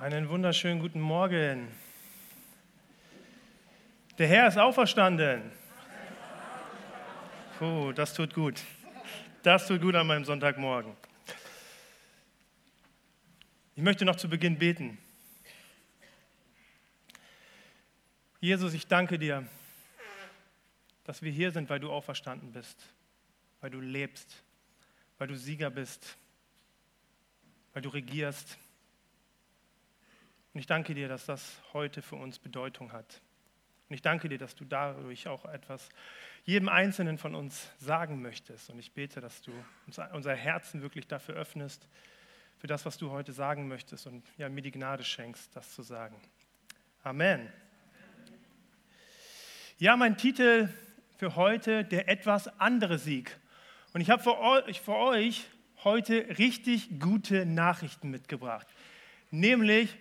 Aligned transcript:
Einen 0.00 0.30
wunderschönen 0.30 0.80
guten 0.80 0.98
Morgen. 0.98 1.68
Der 4.16 4.26
Herr 4.28 4.48
ist 4.48 4.56
auferstanden. 4.56 5.52
Oh, 7.60 7.92
das 7.94 8.14
tut 8.14 8.32
gut. 8.32 8.62
Das 9.42 9.66
tut 9.66 9.82
gut 9.82 9.94
an 9.94 10.06
meinem 10.06 10.24
Sonntagmorgen. 10.24 10.96
Ich 13.76 13.82
möchte 13.82 14.06
noch 14.06 14.16
zu 14.16 14.30
Beginn 14.30 14.56
beten. 14.56 14.96
Jesus, 18.40 18.72
ich 18.72 18.86
danke 18.86 19.18
dir, 19.18 19.46
dass 21.04 21.20
wir 21.20 21.30
hier 21.30 21.50
sind, 21.50 21.68
weil 21.68 21.78
du 21.78 21.92
auferstanden 21.92 22.52
bist, 22.52 22.86
weil 23.60 23.68
du 23.68 23.80
lebst, 23.80 24.42
weil 25.18 25.28
du 25.28 25.36
Sieger 25.36 25.68
bist, 25.68 26.16
weil 27.74 27.82
du 27.82 27.90
regierst. 27.90 28.56
Und 30.52 30.60
ich 30.60 30.66
danke 30.66 30.94
dir, 30.94 31.08
dass 31.08 31.26
das 31.26 31.62
heute 31.72 32.02
für 32.02 32.16
uns 32.16 32.38
Bedeutung 32.38 32.92
hat. 32.92 33.20
Und 33.88 33.94
ich 33.94 34.02
danke 34.02 34.28
dir, 34.28 34.38
dass 34.38 34.54
du 34.54 34.64
dadurch 34.64 35.26
auch 35.28 35.44
etwas 35.44 35.88
jedem 36.44 36.68
Einzelnen 36.68 37.18
von 37.18 37.34
uns 37.34 37.70
sagen 37.78 38.22
möchtest. 38.22 38.70
Und 38.70 38.78
ich 38.78 38.92
bete, 38.92 39.20
dass 39.20 39.42
du 39.42 39.52
unser 40.12 40.34
Herzen 40.34 40.82
wirklich 40.82 41.06
dafür 41.08 41.34
öffnest, 41.34 41.88
für 42.58 42.66
das, 42.66 42.84
was 42.84 42.98
du 42.98 43.10
heute 43.10 43.32
sagen 43.32 43.68
möchtest 43.68 44.06
und 44.06 44.22
ja, 44.36 44.48
mir 44.48 44.60
die 44.60 44.70
Gnade 44.70 45.02
schenkst, 45.02 45.56
das 45.56 45.74
zu 45.74 45.82
sagen. 45.82 46.20
Amen. 47.02 47.50
Ja, 49.78 49.96
mein 49.96 50.18
Titel 50.18 50.68
für 51.16 51.36
heute, 51.36 51.84
der 51.84 52.08
etwas 52.08 52.48
andere 52.60 52.98
Sieg. 52.98 53.38
Und 53.92 54.02
ich 54.02 54.10
habe 54.10 54.22
für 54.22 54.36
für 54.74 54.94
euch 54.94 55.46
heute 55.84 56.38
richtig 56.38 57.00
gute 57.00 57.46
Nachrichten 57.46 58.10
mitgebracht. 58.10 58.66
Nämlich, 59.30 59.96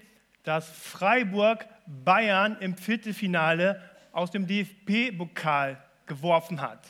dass 0.50 0.68
Freiburg 0.68 1.68
Bayern 1.86 2.58
im 2.60 2.76
Viertelfinale 2.76 3.88
aus 4.12 4.32
dem 4.32 4.48
DFB-Pokal 4.48 5.78
geworfen 6.08 6.60
hat. 6.60 6.88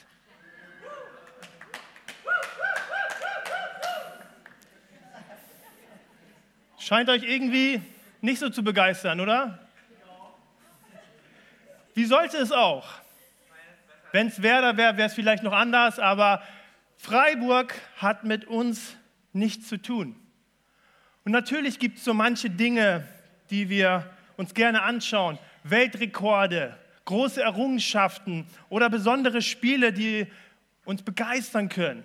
Scheint 6.78 7.10
euch 7.10 7.24
irgendwie 7.24 7.82
nicht 8.22 8.40
so 8.40 8.50
zu 8.50 8.64
begeistern, 8.64 9.20
oder? 9.20 9.60
Wie 11.94 12.06
sollte 12.06 12.38
es 12.38 12.54
auch? 12.54 12.88
Wenn 14.14 14.28
es 14.28 14.42
Werder 14.42 14.78
wäre, 14.78 14.96
wäre 14.96 15.08
es 15.08 15.14
vielleicht 15.14 15.44
noch 15.44 15.52
anders, 15.52 16.00
aber 16.00 16.42
Freiburg 16.96 17.76
hat 17.98 18.23
mit 18.23 18.46
uns 18.46 18.96
nichts 19.34 19.68
zu 19.68 19.82
tun. 19.82 20.16
Und 21.26 21.34
natürlich 21.34 21.78
gibt 21.78 21.98
es 21.98 22.06
so 22.06 22.14
manche 22.14 22.50
Dinge, 22.50 23.06
die 23.50 23.69
wir 23.69 24.09
uns 24.38 24.53
gerne 24.53 24.83
anschauen. 24.83 25.38
Weltrekorde, 25.64 26.78
große 27.05 27.42
Errungenschaften 27.42 28.47
oder 28.69 28.89
besondere 28.89 29.42
Spiele, 29.42 29.92
die 29.92 30.28
uns 30.86 31.03
begeistern 31.03 31.70
können, 31.70 32.03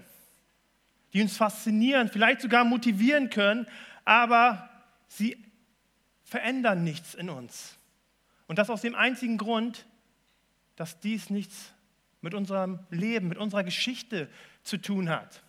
die 1.12 1.22
uns 1.22 1.36
faszinieren, 1.36 2.08
vielleicht 2.08 2.40
sogar 2.40 2.64
motivieren 2.64 3.30
können, 3.30 3.66
aber 4.04 4.68
sie 5.08 5.36
verändern 6.24 6.84
nichts 6.84 7.14
in 7.14 7.30
uns. 7.30 7.78
Und 8.46 8.58
das 8.58 8.70
aus 8.70 8.82
dem 8.82 8.94
einzigen 8.94 9.38
Grund, 9.38 9.86
dass 10.76 11.00
dies 11.00 11.30
nichts 11.30 11.72
mit 12.20 12.34
unserem 12.34 12.80
Leben, 12.90 13.28
mit 13.28 13.38
unserer 13.38 13.64
Geschichte 13.64 14.28
zu 14.62 14.78
tun 14.78 15.08
hat. 15.08 15.42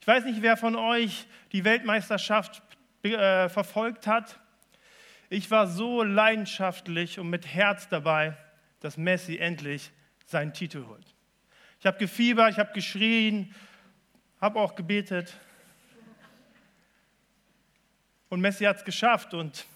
Ich 0.00 0.06
weiß 0.06 0.24
nicht, 0.24 0.42
wer 0.42 0.56
von 0.56 0.76
euch 0.76 1.26
die 1.52 1.64
Weltmeisterschaft 1.64 2.62
äh, 3.02 3.48
verfolgt 3.48 4.06
hat. 4.06 4.40
Ich 5.34 5.50
war 5.50 5.66
so 5.66 6.04
leidenschaftlich 6.04 7.18
und 7.18 7.28
mit 7.28 7.44
Herz 7.44 7.88
dabei, 7.88 8.36
dass 8.78 8.96
Messi 8.96 9.36
endlich 9.36 9.90
seinen 10.26 10.52
Titel 10.52 10.86
holt. 10.86 11.12
Ich 11.80 11.86
habe 11.86 11.98
gefiebert, 11.98 12.52
ich 12.52 12.58
habe 12.60 12.72
geschrien, 12.72 13.52
habe 14.40 14.60
auch 14.60 14.76
gebetet. 14.76 15.36
Und 18.28 18.42
Messi 18.42 18.62
hat 18.62 18.76
es 18.76 18.84
geschafft 18.84 19.34
und 19.34 19.66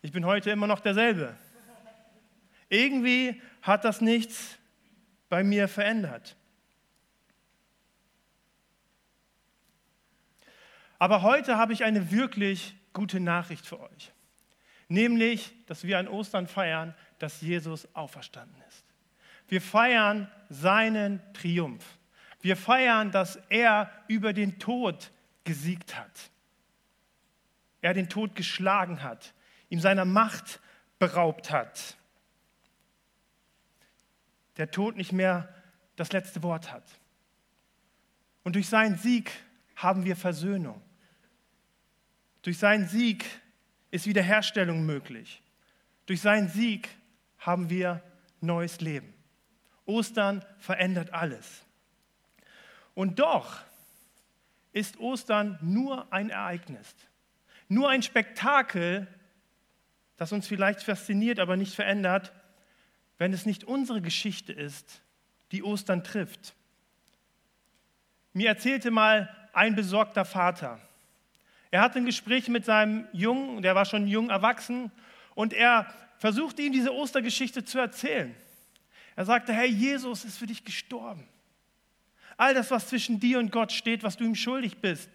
ich 0.00 0.12
bin 0.12 0.24
heute 0.24 0.52
immer 0.52 0.68
noch 0.68 0.78
derselbe. 0.78 1.36
Irgendwie 2.68 3.42
hat 3.62 3.84
das 3.84 4.00
nichts 4.00 4.58
bei 5.28 5.42
mir 5.42 5.66
verändert. 5.66 6.36
Aber 11.00 11.22
heute 11.22 11.56
habe 11.56 11.72
ich 11.72 11.82
eine 11.82 12.12
wirklich 12.12 12.76
gute 12.92 13.18
Nachricht 13.18 13.66
für 13.66 13.80
euch. 13.80 14.12
Nämlich, 14.88 15.52
dass 15.66 15.84
wir 15.84 15.98
an 15.98 16.08
Ostern 16.08 16.46
feiern, 16.46 16.94
dass 17.18 17.40
Jesus 17.40 17.88
auferstanden 17.94 18.62
ist. 18.68 18.84
Wir 19.48 19.60
feiern 19.60 20.30
seinen 20.48 21.20
Triumph. 21.32 21.84
Wir 22.40 22.56
feiern, 22.56 23.10
dass 23.10 23.36
er 23.48 23.90
über 24.08 24.32
den 24.32 24.58
Tod 24.58 25.10
gesiegt 25.44 25.96
hat. 25.96 26.30
Er 27.80 27.94
den 27.94 28.08
Tod 28.08 28.34
geschlagen 28.34 29.02
hat, 29.02 29.34
ihm 29.68 29.80
seiner 29.80 30.04
Macht 30.04 30.60
beraubt 30.98 31.50
hat. 31.50 31.96
Der 34.56 34.70
Tod 34.70 34.96
nicht 34.96 35.12
mehr 35.12 35.52
das 35.96 36.12
letzte 36.12 36.42
Wort 36.42 36.72
hat. 36.72 36.84
Und 38.44 38.54
durch 38.54 38.68
seinen 38.68 38.96
Sieg 38.96 39.30
haben 39.74 40.04
wir 40.04 40.16
Versöhnung. 40.16 40.80
Durch 42.42 42.58
seinen 42.58 42.86
Sieg 42.86 43.24
ist 43.96 44.06
Wiederherstellung 44.06 44.84
möglich. 44.84 45.42
Durch 46.04 46.20
seinen 46.20 46.48
Sieg 46.48 46.88
haben 47.38 47.70
wir 47.70 48.02
neues 48.40 48.80
Leben. 48.80 49.12
Ostern 49.86 50.44
verändert 50.58 51.12
alles. 51.12 51.64
Und 52.94 53.18
doch 53.18 53.62
ist 54.72 54.98
Ostern 54.98 55.58
nur 55.62 56.12
ein 56.12 56.28
Ereignis, 56.28 56.94
nur 57.68 57.88
ein 57.88 58.02
Spektakel, 58.02 59.06
das 60.16 60.32
uns 60.32 60.46
vielleicht 60.46 60.82
fasziniert, 60.82 61.38
aber 61.38 61.56
nicht 61.56 61.74
verändert, 61.74 62.32
wenn 63.16 63.32
es 63.32 63.46
nicht 63.46 63.64
unsere 63.64 64.02
Geschichte 64.02 64.52
ist, 64.52 65.00
die 65.52 65.62
Ostern 65.62 66.04
trifft. 66.04 66.54
Mir 68.34 68.48
erzählte 68.48 68.90
mal 68.90 69.34
ein 69.54 69.74
besorgter 69.74 70.26
Vater, 70.26 70.85
er 71.76 71.82
hatte 71.82 71.98
ein 71.98 72.06
Gespräch 72.06 72.48
mit 72.48 72.64
seinem 72.64 73.06
Jungen, 73.12 73.60
der 73.60 73.74
war 73.74 73.84
schon 73.84 74.06
jung 74.06 74.30
erwachsen, 74.30 74.90
und 75.34 75.52
er 75.52 75.92
versuchte 76.16 76.62
ihm 76.62 76.72
diese 76.72 76.94
Ostergeschichte 76.94 77.66
zu 77.66 77.78
erzählen. 77.78 78.34
Er 79.14 79.26
sagte, 79.26 79.52
hey, 79.52 79.68
Jesus 79.68 80.24
ist 80.24 80.38
für 80.38 80.46
dich 80.46 80.64
gestorben. 80.64 81.28
All 82.38 82.54
das, 82.54 82.70
was 82.70 82.88
zwischen 82.88 83.20
dir 83.20 83.38
und 83.38 83.52
Gott 83.52 83.72
steht, 83.72 84.04
was 84.04 84.16
du 84.16 84.24
ihm 84.24 84.34
schuldig 84.34 84.78
bist, 84.78 85.10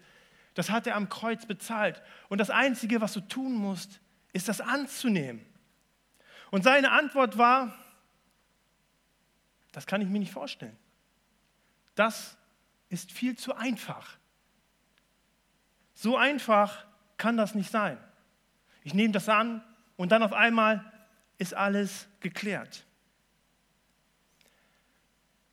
das 0.54 0.70
hat 0.70 0.86
er 0.86 0.94
am 0.94 1.08
Kreuz 1.08 1.46
bezahlt. 1.46 2.00
Und 2.28 2.38
das 2.38 2.50
Einzige, 2.50 3.00
was 3.00 3.14
du 3.14 3.22
tun 3.22 3.54
musst, 3.54 4.00
ist 4.32 4.46
das 4.48 4.60
anzunehmen. 4.60 5.44
Und 6.52 6.62
seine 6.62 6.92
Antwort 6.92 7.38
war, 7.38 7.74
das 9.72 9.84
kann 9.84 10.00
ich 10.00 10.06
mir 10.06 10.20
nicht 10.20 10.32
vorstellen. 10.32 10.78
Das 11.96 12.36
ist 12.88 13.10
viel 13.10 13.36
zu 13.36 13.52
einfach. 13.56 14.16
So 16.02 16.16
einfach 16.16 16.84
kann 17.16 17.36
das 17.36 17.54
nicht 17.54 17.70
sein. 17.70 17.96
Ich 18.82 18.92
nehme 18.92 19.12
das 19.12 19.28
an 19.28 19.62
und 19.94 20.10
dann 20.10 20.24
auf 20.24 20.32
einmal 20.32 20.84
ist 21.38 21.54
alles 21.54 22.08
geklärt. 22.18 22.84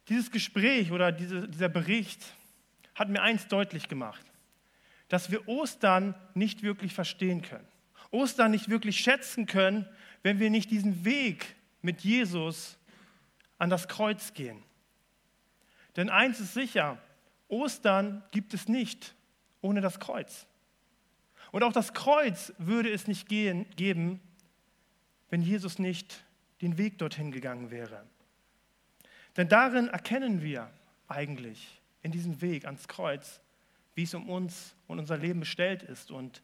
Dieses 0.07 0.31
Gespräch 0.31 0.91
oder 0.91 1.11
diese, 1.11 1.47
dieser 1.47 1.69
Bericht 1.69 2.33
hat 2.95 3.09
mir 3.09 3.21
eins 3.21 3.47
deutlich 3.47 3.89
gemacht, 3.89 4.25
dass 5.07 5.29
wir 5.29 5.47
Ostern 5.47 6.15
nicht 6.33 6.63
wirklich 6.63 6.95
verstehen 6.95 7.43
können. 7.43 7.67
Ostern 8.09 8.49
nicht 8.49 8.69
wirklich 8.69 8.99
schätzen 8.99 9.45
können, 9.45 9.87
wenn 10.23 10.39
wir 10.39 10.49
nicht 10.49 10.71
diesen 10.71 11.05
Weg 11.05 11.57
mit 11.83 12.01
Jesus 12.01 12.79
an 13.59 13.69
das 13.69 13.87
Kreuz 13.87 14.33
gehen. 14.33 14.63
Denn 15.95 16.09
eins 16.09 16.39
ist 16.39 16.55
sicher, 16.55 16.97
Ostern 17.49 18.23
gibt 18.31 18.55
es 18.55 18.67
nicht 18.67 19.13
ohne 19.61 19.81
das 19.81 19.99
Kreuz. 19.99 20.47
Und 21.51 21.63
auch 21.63 21.73
das 21.73 21.93
Kreuz 21.93 22.53
würde 22.57 22.91
es 22.91 23.07
nicht 23.07 23.27
gehen, 23.27 23.65
geben, 23.75 24.21
wenn 25.29 25.41
Jesus 25.41 25.79
nicht 25.79 26.23
den 26.61 26.77
Weg 26.77 26.97
dorthin 26.97 27.31
gegangen 27.31 27.71
wäre. 27.71 28.05
Denn 29.37 29.47
darin 29.47 29.87
erkennen 29.87 30.41
wir 30.41 30.69
eigentlich 31.07 31.81
in 32.01 32.11
diesem 32.11 32.41
Weg 32.41 32.65
ans 32.65 32.87
Kreuz, 32.87 33.41
wie 33.95 34.03
es 34.03 34.13
um 34.13 34.29
uns 34.29 34.75
und 34.87 34.99
unser 34.99 35.17
Leben 35.17 35.39
bestellt 35.39 35.83
ist 35.83 36.11
und 36.11 36.41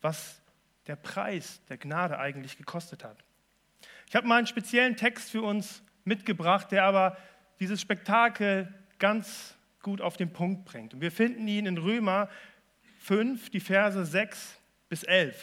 was 0.00 0.40
der 0.86 0.96
Preis 0.96 1.60
der 1.68 1.78
Gnade 1.78 2.18
eigentlich 2.18 2.58
gekostet 2.58 3.04
hat. 3.04 3.24
Ich 4.08 4.16
habe 4.16 4.26
mal 4.26 4.36
einen 4.36 4.46
speziellen 4.46 4.96
Text 4.96 5.30
für 5.30 5.42
uns 5.42 5.82
mitgebracht, 6.04 6.70
der 6.70 6.84
aber 6.84 7.16
dieses 7.60 7.80
Spektakel 7.80 8.72
ganz 8.98 9.56
gut 9.84 10.00
auf 10.00 10.16
den 10.16 10.32
Punkt 10.32 10.64
bringt. 10.64 10.94
Und 10.94 11.00
wir 11.00 11.12
finden 11.12 11.46
ihn 11.46 11.66
in 11.66 11.78
Römer 11.78 12.28
5, 12.98 13.50
die 13.50 13.60
Verse 13.60 14.04
6 14.04 14.58
bis 14.88 15.04
11. 15.04 15.36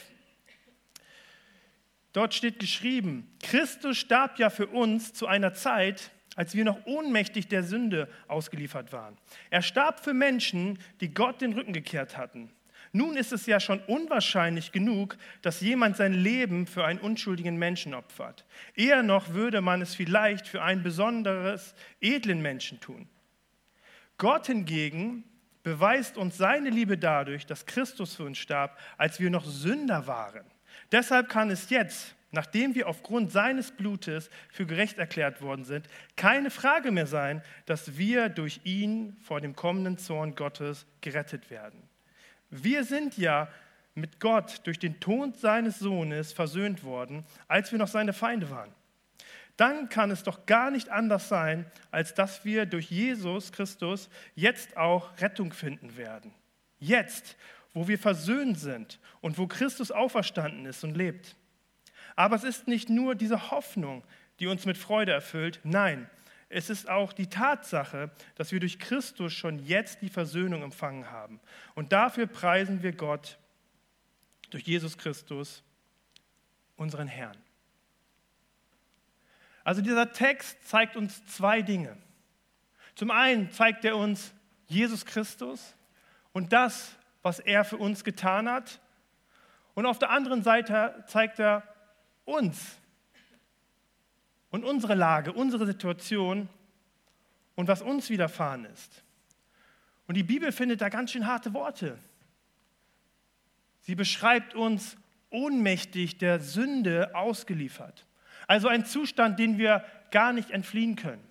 Dort 2.12 2.34
steht 2.34 2.60
geschrieben, 2.60 3.32
Christus 3.42 3.98
starb 3.98 4.38
ja 4.38 4.50
für 4.50 4.68
uns 4.68 5.14
zu 5.14 5.28
einer 5.28 5.54
Zeit, 5.54 6.12
als 6.36 6.56
wir 6.56 6.66
noch 6.66 6.86
ohnmächtig 6.86 7.48
der 7.48 7.64
Sünde 7.64 8.10
ausgeliefert 8.28 8.92
waren. 8.92 9.18
Er 9.50 9.62
starb 9.62 10.04
für 10.04 10.14
Menschen, 10.14 10.80
die 11.00 11.14
Gott 11.14 11.42
den 11.42 11.54
Rücken 11.54 11.72
gekehrt 11.72 12.18
hatten. 12.18 12.52
Nun 12.94 13.16
ist 13.16 13.32
es 13.32 13.46
ja 13.46 13.62
schon 13.62 13.80
unwahrscheinlich 13.82 14.74
genug, 14.74 15.18
dass 15.42 15.62
jemand 15.62 15.96
sein 15.96 16.14
Leben 16.14 16.68
für 16.68 16.84
einen 16.84 17.00
unschuldigen 17.00 17.56
Menschen 17.58 17.94
opfert. 17.94 18.46
Eher 18.76 19.02
noch 19.02 19.30
würde 19.30 19.62
man 19.62 19.82
es 19.82 19.96
vielleicht 19.96 20.48
für 20.48 20.62
einen 20.62 20.84
besonderes, 20.84 21.74
edlen 22.02 22.42
Menschen 22.42 22.82
tun. 22.82 23.08
Gott 24.22 24.46
hingegen 24.46 25.24
beweist 25.64 26.16
uns 26.16 26.38
seine 26.38 26.70
Liebe 26.70 26.96
dadurch, 26.96 27.48
dass 27.48 27.66
Christus 27.66 28.14
für 28.14 28.24
uns 28.24 28.38
starb, 28.38 28.78
als 28.96 29.20
wir 29.20 29.32
noch 29.32 29.46
Sünder 29.46 30.06
waren. 30.06 30.46
Deshalb 30.92 31.28
kann 31.28 31.50
es 31.50 31.72
jetzt, 31.72 32.14
nachdem 32.30 32.76
wir 32.76 32.88
aufgrund 32.88 33.32
seines 33.32 33.72
Blutes 33.72 34.30
für 34.52 34.68
gerecht 34.68 35.00
erklärt 35.00 35.42
worden 35.42 35.66
sind, 35.66 35.88
keine 36.18 36.52
Frage 36.52 36.92
mehr 36.92 37.08
sein, 37.08 37.42
dass 37.66 37.98
wir 37.98 38.30
durch 38.30 38.62
ihn 38.64 39.18
vor 39.24 39.42
dem 39.42 39.56
kommenden 39.56 39.98
Zorn 39.98 40.36
Gottes 40.36 40.86
gerettet 41.02 41.50
werden. 41.50 41.82
Wir 42.52 42.84
sind 42.84 43.18
ja 43.18 43.48
mit 43.96 44.20
Gott 44.20 44.62
durch 44.66 44.78
den 44.78 45.00
Tod 45.00 45.38
seines 45.38 45.80
Sohnes 45.80 46.32
versöhnt 46.32 46.84
worden, 46.84 47.26
als 47.48 47.72
wir 47.72 47.80
noch 47.80 47.88
seine 47.88 48.14
Feinde 48.14 48.52
waren. 48.52 48.72
Dann 49.62 49.90
kann 49.90 50.10
es 50.10 50.24
doch 50.24 50.48
gar 50.48 50.72
nicht 50.72 50.90
anders 50.90 51.30
sein, 51.30 51.68
als 51.92 52.16
dass 52.16 52.44
wir 52.44 52.66
durch 52.66 52.90
Jesus 52.90 53.52
Christus 53.52 54.10
jetzt 54.34 54.76
auch 54.76 55.16
Rettung 55.22 55.54
finden 55.54 55.98
werden. 55.98 56.34
Jetzt, 56.80 57.38
wo 57.72 57.88
wir 57.88 58.00
versöhnt 58.00 58.58
sind 58.58 59.00
und 59.20 59.38
wo 59.38 59.46
Christus 59.46 59.92
auferstanden 59.92 60.66
ist 60.66 60.84
und 60.84 60.98
lebt. 60.98 61.36
Aber 62.16 62.36
es 62.36 62.44
ist 62.44 62.68
nicht 62.68 62.90
nur 62.90 63.14
diese 63.14 63.52
Hoffnung, 63.52 64.04
die 64.40 64.48
uns 64.48 64.66
mit 64.66 64.80
Freude 64.80 65.12
erfüllt, 65.12 65.60
nein, 65.64 66.10
es 66.50 66.72
ist 66.72 66.90
auch 66.90 67.14
die 67.14 67.28
Tatsache, 67.28 68.10
dass 68.34 68.52
wir 68.52 68.60
durch 68.60 68.80
Christus 68.80 69.32
schon 69.32 69.60
jetzt 69.60 70.02
die 70.02 70.10
Versöhnung 70.10 70.64
empfangen 70.64 71.12
haben. 71.12 71.40
Und 71.76 71.94
dafür 71.94 72.26
preisen 72.26 72.82
wir 72.82 72.94
Gott 72.94 73.38
durch 74.50 74.64
Jesus 74.64 74.98
Christus, 74.98 75.62
unseren 76.78 77.08
Herrn. 77.08 77.38
Also 79.64 79.82
dieser 79.82 80.12
Text 80.12 80.58
zeigt 80.68 80.96
uns 80.96 81.26
zwei 81.26 81.62
Dinge. 81.62 81.98
Zum 82.96 83.12
einen 83.12 83.52
zeigt 83.52 83.86
er 83.86 83.98
uns 83.98 84.34
Jesus 84.68 85.06
Christus 85.06 85.76
und 86.34 86.54
das, 86.54 86.96
was 87.22 87.40
er 87.40 87.64
für 87.64 87.78
uns 87.78 88.04
getan 88.04 88.50
hat. 88.50 88.80
Und 89.74 89.86
auf 89.86 90.00
der 90.00 90.10
anderen 90.10 90.44
Seite 90.44 91.04
zeigt 91.08 91.40
er 91.40 91.64
uns 92.26 92.78
und 94.50 94.64
unsere 94.64 94.96
Lage, 94.96 95.34
unsere 95.34 95.66
Situation 95.66 96.50
und 97.56 97.68
was 97.68 97.82
uns 97.82 98.10
widerfahren 98.10 98.66
ist. 98.66 99.04
Und 100.08 100.16
die 100.16 100.24
Bibel 100.24 100.52
findet 100.52 100.82
da 100.82 100.90
ganz 100.90 101.12
schön 101.12 101.26
harte 101.26 101.54
Worte. 101.54 101.98
Sie 103.82 103.96
beschreibt 103.96 104.56
uns 104.56 104.98
ohnmächtig 105.30 106.18
der 106.18 106.40
Sünde 106.40 107.16
ausgeliefert. 107.16 108.06
Also 108.48 108.68
ein 108.68 108.86
Zustand, 108.86 109.40
den 109.40 109.58
wir 109.58 109.86
gar 110.12 110.34
nicht 110.34 110.52
entfliehen 110.52 110.96
können. 110.96 111.24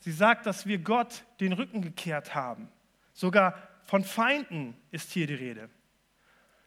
Sie 0.00 0.12
sagt, 0.12 0.46
dass 0.46 0.66
wir 0.66 0.78
Gott 0.78 1.24
den 1.40 1.52
Rücken 1.52 1.82
gekehrt 1.82 2.34
haben. 2.34 2.68
Sogar 3.12 3.56
von 3.84 4.04
Feinden 4.04 4.76
ist 4.90 5.12
hier 5.12 5.26
die 5.26 5.34
Rede. 5.34 5.68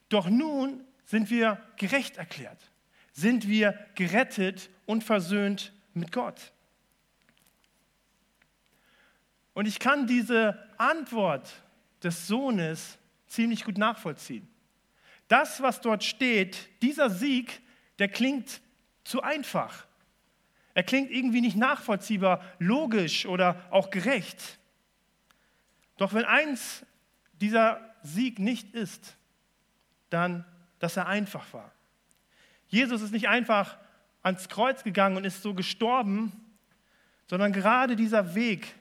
Doch 0.09 0.29
nun 0.29 0.85
sind 1.05 1.29
wir 1.29 1.59
gerecht 1.77 2.17
erklärt, 2.17 2.59
sind 3.11 3.47
wir 3.47 3.77
gerettet 3.95 4.69
und 4.85 5.03
versöhnt 5.03 5.73
mit 5.93 6.11
Gott. 6.11 6.51
Und 9.53 9.67
ich 9.67 9.79
kann 9.79 10.07
diese 10.07 10.57
Antwort 10.77 11.51
des 12.03 12.27
Sohnes 12.27 12.97
ziemlich 13.27 13.63
gut 13.63 13.77
nachvollziehen. 13.77 14.47
Das, 15.27 15.61
was 15.61 15.81
dort 15.81 16.03
steht, 16.03 16.69
dieser 16.81 17.09
Sieg, 17.09 17.61
der 17.99 18.07
klingt 18.07 18.61
zu 19.03 19.21
einfach. 19.21 19.85
Er 20.73 20.83
klingt 20.83 21.11
irgendwie 21.11 21.41
nicht 21.41 21.55
nachvollziehbar, 21.55 22.43
logisch 22.59 23.25
oder 23.25 23.61
auch 23.69 23.89
gerecht. 23.89 24.59
Doch 25.97 26.13
wenn 26.13 26.25
eins 26.25 26.85
dieser 27.41 27.79
Sieg 28.01 28.39
nicht 28.39 28.73
ist, 28.73 29.15
dann, 30.09 30.45
dass 30.79 30.97
er 30.97 31.07
einfach 31.07 31.53
war. 31.53 31.71
Jesus 32.67 33.01
ist 33.01 33.11
nicht 33.11 33.27
einfach 33.27 33.77
ans 34.23 34.49
Kreuz 34.49 34.83
gegangen 34.83 35.17
und 35.17 35.25
ist 35.25 35.43
so 35.43 35.53
gestorben, 35.53 36.31
sondern 37.27 37.53
gerade 37.53 37.95
dieser 37.95 38.35
Weg, 38.35 38.73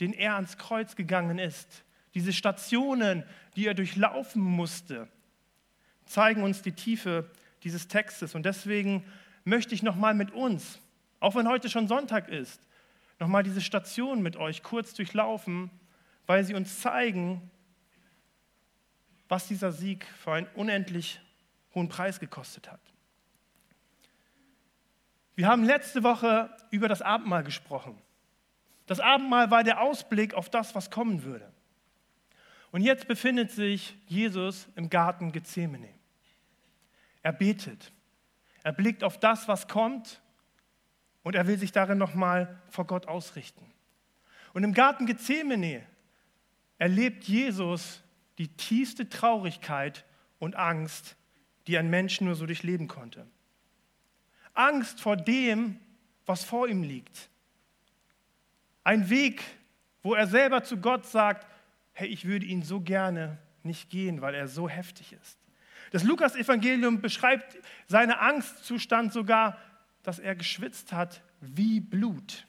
den 0.00 0.12
er 0.12 0.34
ans 0.34 0.58
Kreuz 0.58 0.96
gegangen 0.96 1.38
ist, 1.38 1.84
diese 2.14 2.32
Stationen, 2.32 3.24
die 3.56 3.66
er 3.66 3.74
durchlaufen 3.74 4.42
musste, 4.42 5.08
zeigen 6.04 6.42
uns 6.42 6.62
die 6.62 6.72
Tiefe 6.72 7.30
dieses 7.62 7.88
Textes. 7.88 8.34
Und 8.34 8.44
deswegen 8.44 9.04
möchte 9.44 9.74
ich 9.74 9.82
nochmal 9.82 10.14
mit 10.14 10.30
uns, 10.32 10.80
auch 11.20 11.34
wenn 11.34 11.48
heute 11.48 11.68
schon 11.68 11.88
Sonntag 11.88 12.28
ist, 12.28 12.60
nochmal 13.18 13.42
diese 13.42 13.60
Stationen 13.60 14.22
mit 14.22 14.36
euch 14.36 14.62
kurz 14.62 14.94
durchlaufen, 14.94 15.70
weil 16.26 16.44
sie 16.44 16.54
uns 16.54 16.80
zeigen, 16.80 17.50
was 19.28 19.48
dieser 19.48 19.72
Sieg 19.72 20.06
für 20.22 20.32
einen 20.32 20.48
unendlich 20.54 21.20
hohen 21.74 21.88
Preis 21.88 22.20
gekostet 22.20 22.70
hat. 22.70 22.80
Wir 25.34 25.46
haben 25.46 25.64
letzte 25.64 26.02
Woche 26.02 26.54
über 26.70 26.88
das 26.88 27.00
Abendmahl 27.00 27.42
gesprochen. 27.42 27.96
Das 28.86 29.00
Abendmahl 29.00 29.50
war 29.50 29.64
der 29.64 29.80
Ausblick 29.80 30.34
auf 30.34 30.50
das, 30.50 30.74
was 30.74 30.90
kommen 30.90 31.22
würde. 31.22 31.50
Und 32.72 32.82
jetzt 32.82 33.08
befindet 33.08 33.50
sich 33.50 33.96
Jesus 34.06 34.68
im 34.76 34.90
Garten 34.90 35.32
Gethsemane. 35.32 35.88
Er 37.22 37.32
betet. 37.32 37.92
Er 38.62 38.72
blickt 38.72 39.04
auf 39.04 39.18
das, 39.18 39.48
was 39.48 39.68
kommt 39.68 40.20
und 41.22 41.34
er 41.34 41.46
will 41.46 41.58
sich 41.58 41.72
darin 41.72 41.98
nochmal 41.98 42.60
vor 42.68 42.86
Gott 42.86 43.06
ausrichten. 43.08 43.64
Und 44.52 44.64
im 44.64 44.74
Garten 44.74 45.06
Gethsemane 45.06 45.86
erlebt 46.78 47.24
Jesus 47.24 48.02
die 48.38 48.48
tiefste 48.48 49.08
Traurigkeit 49.08 50.04
und 50.38 50.56
Angst, 50.56 51.16
die 51.66 51.78
ein 51.78 51.90
Mensch 51.90 52.20
nur 52.20 52.34
so 52.34 52.46
durchleben 52.46 52.88
konnte. 52.88 53.26
Angst 54.54 55.00
vor 55.00 55.16
dem, 55.16 55.78
was 56.26 56.44
vor 56.44 56.68
ihm 56.68 56.82
liegt. 56.82 57.30
Ein 58.84 59.08
Weg, 59.08 59.42
wo 60.02 60.14
er 60.14 60.26
selber 60.26 60.64
zu 60.64 60.78
Gott 60.78 61.06
sagt, 61.06 61.46
hey, 61.92 62.08
ich 62.08 62.24
würde 62.24 62.46
ihn 62.46 62.62
so 62.62 62.80
gerne 62.80 63.38
nicht 63.62 63.90
gehen, 63.90 64.20
weil 64.20 64.34
er 64.34 64.48
so 64.48 64.68
heftig 64.68 65.12
ist. 65.12 65.38
Das 65.92 66.04
Lukas-Evangelium 66.04 67.02
beschreibt 67.02 67.58
seinen 67.86 68.12
Angstzustand 68.12 69.12
sogar, 69.12 69.58
dass 70.02 70.18
er 70.18 70.34
geschwitzt 70.34 70.92
hat 70.92 71.22
wie 71.40 71.80
Blut. 71.80 72.46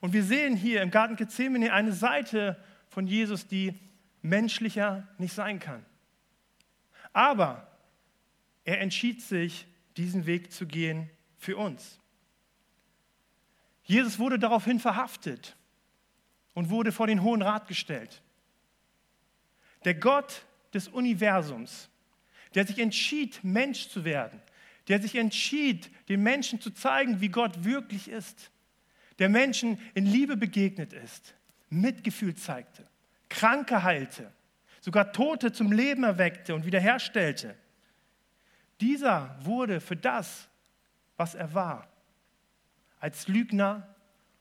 Und 0.00 0.12
wir 0.12 0.22
sehen 0.22 0.56
hier 0.56 0.80
im 0.82 0.92
Garten 0.92 1.16
Gethsemane 1.16 1.72
eine 1.72 1.92
Seite 1.92 2.56
von 2.88 3.08
Jesus, 3.08 3.48
die 3.48 3.74
menschlicher 4.22 5.08
nicht 5.18 5.34
sein 5.34 5.58
kann. 5.58 5.84
Aber 7.12 7.66
er 8.62 8.80
entschied 8.80 9.20
sich, 9.20 9.66
diesen 9.96 10.26
Weg 10.26 10.52
zu 10.52 10.66
gehen 10.66 11.10
für 11.36 11.56
uns. 11.56 11.98
Jesus 13.82 14.20
wurde 14.20 14.38
daraufhin 14.38 14.78
verhaftet 14.78 15.56
und 16.54 16.70
wurde 16.70 16.92
vor 16.92 17.08
den 17.08 17.22
Hohen 17.22 17.42
Rat 17.42 17.66
gestellt. 17.66 18.22
Der 19.84 19.94
Gott 19.94 20.44
des 20.74 20.88
Universums, 20.88 21.88
der 22.54 22.66
sich 22.66 22.78
entschied, 22.78 23.40
Mensch 23.42 23.88
zu 23.88 24.04
werden, 24.04 24.40
der 24.88 25.00
sich 25.00 25.16
entschied, 25.16 25.90
den 26.08 26.22
Menschen 26.22 26.60
zu 26.60 26.70
zeigen, 26.70 27.20
wie 27.20 27.28
Gott 27.28 27.64
wirklich 27.64 28.08
ist, 28.08 28.50
der 29.18 29.28
Menschen 29.28 29.78
in 29.94 30.06
Liebe 30.06 30.36
begegnet 30.36 30.92
ist, 30.92 31.34
Mitgefühl 31.70 32.34
zeigte, 32.34 32.86
Kranke 33.28 33.82
heilte, 33.82 34.32
sogar 34.80 35.12
Tote 35.12 35.52
zum 35.52 35.72
Leben 35.72 36.04
erweckte 36.04 36.54
und 36.54 36.64
wiederherstellte. 36.64 37.54
Dieser 38.80 39.36
wurde 39.42 39.80
für 39.80 39.96
das, 39.96 40.48
was 41.16 41.34
er 41.34 41.52
war, 41.52 41.88
als 43.00 43.28
Lügner 43.28 43.94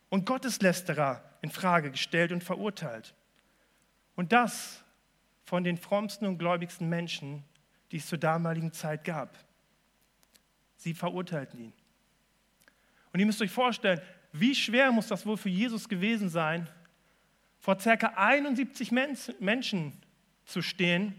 und 0.09 0.25
Gotteslästerer 0.25 1.23
in 1.41 1.49
Frage 1.49 1.91
gestellt 1.91 2.31
und 2.31 2.43
verurteilt. 2.43 3.13
Und 4.15 4.31
das 4.31 4.83
von 5.47 5.63
den 5.63 5.77
frommsten 5.77 6.27
und 6.27 6.39
gläubigsten 6.39 6.89
Menschen, 6.89 7.41
die 7.93 7.97
es 7.97 8.07
zur 8.07 8.17
damaligen 8.17 8.73
Zeit 8.73 9.05
gab. 9.05 9.37
Sie 10.75 10.93
verurteilten 10.93 11.57
ihn. 11.57 11.73
Und 13.13 13.21
ihr 13.21 13.25
müsst 13.25 13.41
euch 13.41 13.49
vorstellen, 13.49 14.01
wie 14.33 14.53
schwer 14.53 14.91
muss 14.91 15.07
das 15.07 15.25
wohl 15.25 15.37
für 15.37 15.47
Jesus 15.47 15.87
gewesen 15.87 16.27
sein, 16.27 16.69
vor 17.59 17.77
ca. 17.77 18.07
71 18.17 18.91
Menschen 18.91 19.93
zu 20.43 20.61
stehen, 20.61 21.17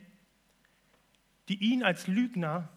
die 1.49 1.57
ihn 1.73 1.83
als 1.83 2.07
Lügner 2.07 2.69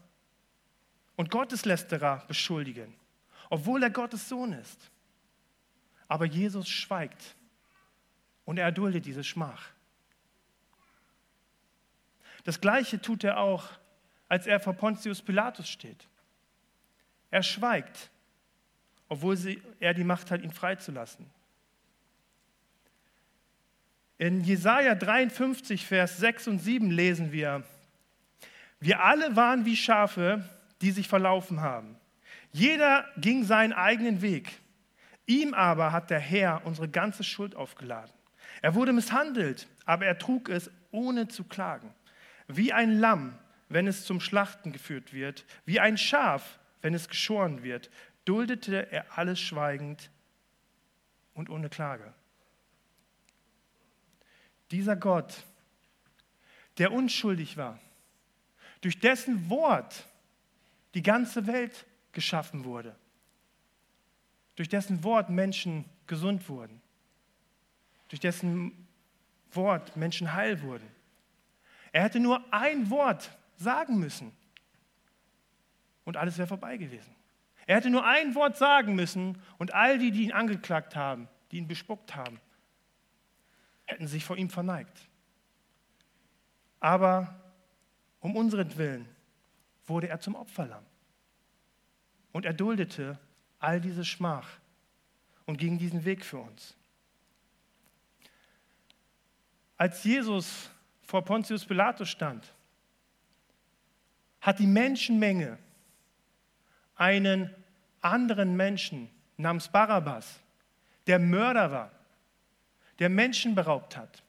und 1.17 1.31
Gotteslästerer 1.31 2.23
beschuldigen, 2.29 2.95
obwohl 3.49 3.83
er 3.83 3.89
Gottes 3.89 4.29
Sohn 4.29 4.53
ist. 4.53 4.89
Aber 6.07 6.23
Jesus 6.23 6.69
schweigt 6.69 7.35
und 8.45 8.57
er 8.57 8.63
erduldet 8.63 9.05
diese 9.05 9.25
Schmach. 9.25 9.73
Das 12.43 12.61
Gleiche 12.61 13.01
tut 13.01 13.23
er 13.23 13.37
auch, 13.39 13.69
als 14.27 14.47
er 14.47 14.59
vor 14.59 14.73
Pontius 14.73 15.21
Pilatus 15.21 15.69
steht. 15.69 16.07
Er 17.29 17.43
schweigt, 17.43 18.09
obwohl 19.07 19.37
sie, 19.37 19.61
er 19.79 19.93
die 19.93 20.03
Macht 20.03 20.31
hat, 20.31 20.41
ihn 20.41 20.51
freizulassen. 20.51 21.29
In 24.17 24.41
Jesaja 24.41 24.95
53, 24.95 25.85
Vers 25.85 26.17
6 26.17 26.47
und 26.47 26.59
7 26.59 26.91
lesen 26.91 27.31
wir: 27.31 27.63
Wir 28.79 29.03
alle 29.03 29.35
waren 29.35 29.65
wie 29.65 29.75
Schafe, 29.75 30.47
die 30.81 30.91
sich 30.91 31.07
verlaufen 31.07 31.61
haben. 31.61 31.97
Jeder 32.51 33.05
ging 33.17 33.43
seinen 33.43 33.73
eigenen 33.73 34.21
Weg. 34.21 34.59
Ihm 35.25 35.53
aber 35.53 35.91
hat 35.91 36.09
der 36.09 36.19
Herr 36.19 36.65
unsere 36.65 36.89
ganze 36.89 37.23
Schuld 37.23 37.55
aufgeladen. 37.55 38.11
Er 38.61 38.75
wurde 38.75 38.93
misshandelt, 38.93 39.67
aber 39.85 40.05
er 40.05 40.17
trug 40.17 40.49
es 40.49 40.69
ohne 40.91 41.27
zu 41.27 41.43
klagen. 41.43 41.93
Wie 42.55 42.73
ein 42.73 42.99
Lamm, 42.99 43.37
wenn 43.69 43.87
es 43.87 44.05
zum 44.05 44.19
Schlachten 44.19 44.71
geführt 44.71 45.13
wird, 45.13 45.45
wie 45.65 45.79
ein 45.79 45.97
Schaf, 45.97 46.59
wenn 46.81 46.93
es 46.93 47.07
geschoren 47.07 47.63
wird, 47.63 47.89
duldete 48.25 48.91
er 48.91 49.17
alles 49.17 49.39
schweigend 49.39 50.09
und 51.33 51.49
ohne 51.49 51.69
Klage. 51.69 52.13
Dieser 54.71 54.95
Gott, 54.95 55.43
der 56.77 56.91
unschuldig 56.91 57.57
war, 57.57 57.79
durch 58.81 58.99
dessen 58.99 59.49
Wort 59.49 60.07
die 60.93 61.03
ganze 61.03 61.47
Welt 61.47 61.85
geschaffen 62.11 62.65
wurde, 62.65 62.95
durch 64.55 64.69
dessen 64.69 65.03
Wort 65.03 65.29
Menschen 65.29 65.85
gesund 66.07 66.47
wurden, 66.49 66.81
durch 68.09 68.19
dessen 68.19 68.87
Wort 69.51 69.95
Menschen 69.95 70.33
heil 70.33 70.61
wurden. 70.61 70.87
Er 71.91 72.03
hätte 72.03 72.19
nur 72.19 72.41
ein 72.53 72.89
Wort 72.89 73.37
sagen 73.57 73.99
müssen 73.99 74.31
und 76.05 76.17
alles 76.17 76.37
wäre 76.37 76.47
vorbei 76.47 76.77
gewesen. 76.77 77.15
Er 77.67 77.77
hätte 77.77 77.89
nur 77.89 78.05
ein 78.05 78.35
Wort 78.35 78.57
sagen 78.57 78.95
müssen 78.95 79.41
und 79.57 79.73
all 79.73 79.97
die, 79.99 80.11
die 80.11 80.23
ihn 80.23 80.31
angeklagt 80.31 80.95
haben, 80.95 81.27
die 81.51 81.57
ihn 81.57 81.67
bespuckt 81.67 82.15
haben, 82.15 82.39
hätten 83.85 84.07
sich 84.07 84.23
vor 84.23 84.37
ihm 84.37 84.49
verneigt. 84.49 85.09
Aber 86.79 87.39
um 88.19 88.35
unseren 88.35 88.75
Willen 88.77 89.07
wurde 89.85 90.07
er 90.07 90.19
zum 90.19 90.35
Opferlamm. 90.35 90.85
Und 92.31 92.45
er 92.45 92.53
duldete 92.53 93.19
all 93.59 93.81
diese 93.81 94.05
Schmach 94.05 94.49
und 95.45 95.57
ging 95.57 95.77
diesen 95.77 96.05
Weg 96.05 96.23
für 96.23 96.39
uns. 96.39 96.75
Als 99.77 100.03
Jesus 100.03 100.69
vor 101.11 101.25
Pontius 101.25 101.65
Pilatus 101.65 102.07
stand, 102.07 102.53
hat 104.39 104.59
die 104.59 104.65
Menschenmenge 104.65 105.57
einen 106.95 107.53
anderen 107.99 108.55
Menschen 108.55 109.09
namens 109.35 109.67
Barabbas, 109.67 110.39
der 111.07 111.19
Mörder 111.19 111.69
war, 111.69 111.91
der 112.99 113.09
Menschen 113.09 113.55
beraubt 113.55 113.97
hat, 113.97 114.23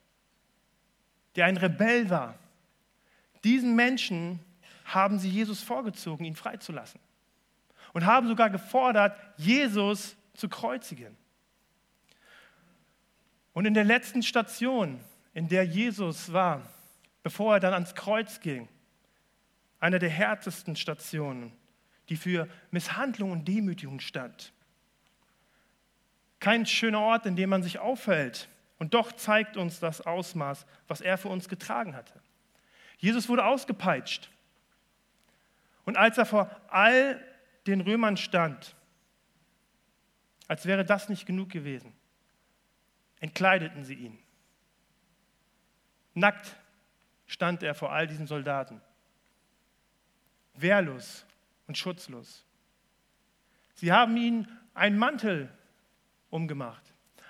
der 1.37 1.45
ein 1.45 1.55
Rebell 1.55 2.09
war. 2.09 2.37
Diesen 3.45 3.77
Menschen 3.77 4.41
haben 4.83 5.19
sie 5.19 5.29
Jesus 5.29 5.63
vorgezogen, 5.63 6.25
ihn 6.25 6.35
freizulassen. 6.35 6.99
Und 7.93 8.05
haben 8.05 8.27
sogar 8.27 8.49
gefordert, 8.49 9.17
Jesus 9.37 10.17
zu 10.33 10.49
kreuzigen. 10.49 11.15
Und 13.53 13.65
in 13.65 13.73
der 13.73 13.85
letzten 13.85 14.21
Station, 14.21 14.99
in 15.33 15.47
der 15.47 15.63
Jesus 15.63 16.33
war, 16.33 16.72
bevor 17.23 17.55
er 17.55 17.59
dann 17.59 17.73
ans 17.73 17.95
Kreuz 17.95 18.41
ging, 18.41 18.67
einer 19.79 19.99
der 19.99 20.09
härtesten 20.09 20.75
Stationen, 20.75 21.51
die 22.09 22.17
für 22.17 22.47
Misshandlung 22.71 23.31
und 23.31 23.47
Demütigung 23.47 23.99
stand. 23.99 24.53
Kein 26.39 26.65
schöner 26.65 26.99
Ort, 26.99 27.25
in 27.25 27.35
dem 27.35 27.49
man 27.49 27.63
sich 27.63 27.79
aufhält. 27.79 28.49
Und 28.77 28.93
doch 28.93 29.13
zeigt 29.13 29.55
uns 29.55 29.79
das 29.79 30.01
Ausmaß, 30.01 30.65
was 30.89 30.99
er 30.99 31.17
für 31.17 31.29
uns 31.29 31.47
getragen 31.47 31.95
hatte. 31.95 32.21
Jesus 32.97 33.29
wurde 33.29 33.45
ausgepeitscht. 33.45 34.29
Und 35.85 35.97
als 35.97 36.17
er 36.17 36.25
vor 36.25 36.49
all 36.69 37.23
den 37.65 37.81
Römern 37.81 38.17
stand, 38.17 38.75
als 40.47 40.65
wäre 40.65 40.83
das 40.83 41.09
nicht 41.09 41.25
genug 41.25 41.49
gewesen, 41.49 41.93
entkleideten 43.19 43.85
sie 43.85 43.95
ihn. 43.95 44.19
Nackt 46.13 46.55
stand 47.27 47.63
er 47.63 47.75
vor 47.75 47.91
all 47.91 48.07
diesen 48.07 48.27
Soldaten 48.27 48.81
wehrlos 50.55 51.25
und 51.67 51.77
schutzlos. 51.77 52.45
Sie 53.75 53.91
haben 53.91 54.15
ihn 54.17 54.47
einen 54.73 54.97
Mantel 54.97 55.49
umgemacht, 56.29 56.83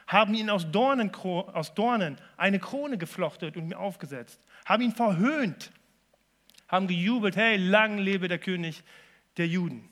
haben 0.07 0.33
ihn 0.33 0.49
aus 0.49 0.69
Dornen, 0.71 1.13
aus 1.13 1.73
Dornen 1.73 2.17
eine 2.37 2.59
Krone 2.59 2.97
geflochtet 2.97 3.57
und 3.57 3.73
aufgesetzt, 3.73 4.41
haben 4.65 4.83
ihn 4.83 4.91
verhöhnt, 4.91 5.71
haben 6.67 6.87
gejubelt, 6.87 7.35
hey, 7.35 7.57
lang 7.57 7.97
lebe 7.97 8.27
der 8.27 8.39
König 8.39 8.83
der 9.37 9.47
Juden. 9.47 9.89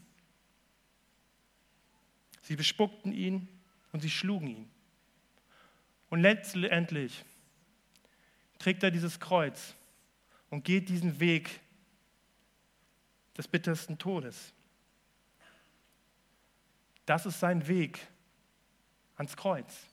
Sie 2.42 2.56
bespuckten 2.56 3.14
ihn 3.14 3.48
und 3.92 4.02
sie 4.02 4.10
schlugen 4.10 4.48
ihn. 4.48 4.72
Und 6.10 6.20
letztendlich 6.20 7.24
trägt 8.60 8.84
er 8.84 8.92
dieses 8.92 9.20
Kreuz 9.20 9.76
und 10.52 10.64
geht 10.64 10.90
diesen 10.90 11.20
Weg 11.20 11.60
des 13.36 13.48
bittersten 13.48 13.98
Todes. 13.98 14.54
Das 17.08 17.26
ist 17.26 17.40
sein 17.40 17.68
Weg 17.68 18.00
ans 19.16 19.36
Kreuz. 19.36 19.88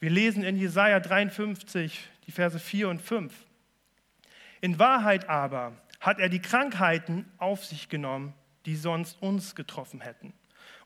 Wir 0.00 0.10
lesen 0.10 0.42
in 0.42 0.56
Jesaja 0.56 0.98
53 0.98 2.08
die 2.26 2.32
Verse 2.32 2.58
4 2.58 2.88
und 2.88 3.02
5. 3.02 3.32
In 4.60 4.78
Wahrheit 4.78 5.28
aber 5.28 5.76
hat 6.00 6.18
er 6.18 6.28
die 6.28 6.40
Krankheiten 6.40 7.30
auf 7.38 7.64
sich 7.64 7.88
genommen, 7.88 8.34
die 8.66 8.76
sonst 8.76 9.20
uns 9.20 9.54
getroffen 9.54 10.00
hätten, 10.00 10.32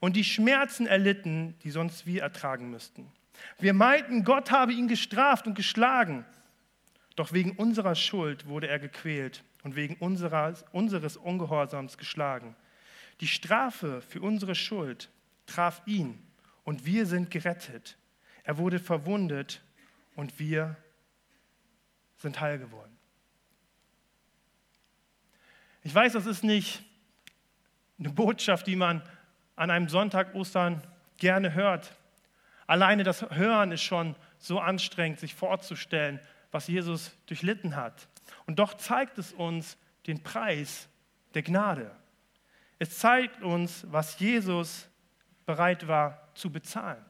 und 0.00 0.16
die 0.16 0.24
Schmerzen 0.24 0.86
erlitten, 0.86 1.54
die 1.62 1.70
sonst 1.70 2.06
wir 2.06 2.22
ertragen 2.22 2.70
müssten. 2.70 3.10
Wir 3.58 3.74
meinten, 3.74 4.24
Gott 4.24 4.50
habe 4.50 4.72
ihn 4.72 4.88
gestraft 4.88 5.46
und 5.46 5.54
geschlagen, 5.54 6.24
doch 7.16 7.32
wegen 7.32 7.52
unserer 7.52 7.94
Schuld 7.94 8.46
wurde 8.46 8.68
er 8.68 8.78
gequält 8.78 9.42
und 9.64 9.74
wegen 9.74 9.96
unserer, 9.96 10.54
unseres 10.72 11.16
Ungehorsams 11.16 11.98
geschlagen. 11.98 12.54
Die 13.20 13.26
Strafe 13.26 14.02
für 14.02 14.20
unsere 14.20 14.54
Schuld 14.54 15.10
traf 15.46 15.82
ihn 15.86 16.22
und 16.64 16.84
wir 16.84 17.06
sind 17.06 17.30
gerettet. 17.30 17.96
Er 18.44 18.58
wurde 18.58 18.78
verwundet 18.78 19.62
und 20.14 20.38
wir 20.38 20.76
sind 22.18 22.40
heil 22.40 22.58
geworden. 22.58 22.96
Ich 25.82 25.94
weiß, 25.94 26.12
das 26.12 26.26
ist 26.26 26.44
nicht 26.44 26.82
eine 27.98 28.10
Botschaft, 28.10 28.66
die 28.66 28.76
man 28.76 29.02
an 29.54 29.70
einem 29.70 29.88
Sonntag 29.88 30.34
Ostern 30.34 30.82
gerne 31.16 31.54
hört. 31.54 31.96
Alleine 32.66 33.04
das 33.04 33.22
Hören 33.30 33.72
ist 33.72 33.82
schon 33.82 34.16
so 34.38 34.60
anstrengend, 34.60 35.20
sich 35.20 35.34
vorzustellen, 35.34 36.20
was 36.50 36.66
Jesus 36.66 37.12
durchlitten 37.26 37.76
hat. 37.76 38.08
Und 38.46 38.58
doch 38.58 38.74
zeigt 38.74 39.18
es 39.18 39.32
uns 39.32 39.76
den 40.06 40.22
Preis 40.22 40.88
der 41.34 41.42
Gnade. 41.42 41.90
Es 42.78 42.98
zeigt 42.98 43.42
uns, 43.42 43.86
was 43.90 44.18
Jesus 44.18 44.88
bereit 45.44 45.88
war 45.88 46.28
zu 46.34 46.50
bezahlen. 46.50 47.04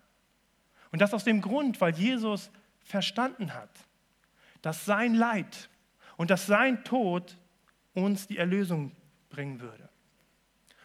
Und 0.92 1.00
das 1.00 1.14
aus 1.14 1.24
dem 1.24 1.40
Grund, 1.40 1.80
weil 1.80 1.94
Jesus 1.94 2.50
verstanden 2.80 3.54
hat, 3.54 3.70
dass 4.62 4.84
sein 4.84 5.14
Leid 5.14 5.68
und 6.16 6.30
dass 6.30 6.46
sein 6.46 6.84
Tod 6.84 7.36
uns 7.94 8.26
die 8.26 8.38
Erlösung 8.38 8.92
bringen 9.28 9.60
würde. 9.60 9.88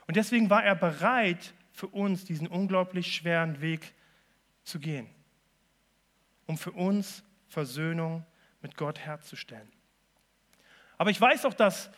Und 0.08 0.18
deswegen 0.18 0.50
war 0.50 0.64
er 0.64 0.76
bereit, 0.76 1.54
für 1.72 1.88
uns 1.88 2.26
diesen 2.26 2.48
unglaublich 2.48 3.16
schweren 3.16 3.62
Weg 3.62 3.94
zu 4.64 4.80
gehen, 4.80 5.08
um 6.46 6.58
für 6.58 6.72
uns 6.72 7.24
Versöhnung 7.48 8.26
mit 8.62 8.78
Gott 8.78 9.00
herzustellen. 9.00 9.72
Aber 10.98 11.10
ich 11.10 11.20
weiß 11.20 11.46
auch, 11.46 11.54
dass 11.54 11.90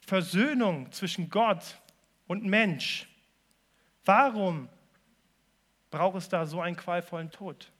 Versöhnung 0.00 0.90
zwischen 0.92 1.30
Gott 1.30 1.80
und 2.26 2.44
Mensch, 2.44 3.08
warum 4.04 4.68
braucht 5.90 6.16
es 6.16 6.28
da 6.28 6.46
so 6.46 6.60
einen 6.60 6.76
qualvollen 6.76 7.30
Tod? 7.30 7.70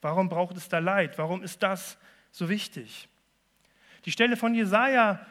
Warum 0.00 0.28
braucht 0.28 0.56
es 0.56 0.68
da 0.68 0.78
Leid? 0.78 1.18
Warum 1.18 1.42
ist 1.42 1.62
das 1.62 1.98
so 2.30 2.48
wichtig? 2.48 3.08
Die 4.04 4.12
Stelle 4.12 4.36
von 4.36 4.54
Jesaja 4.54 5.26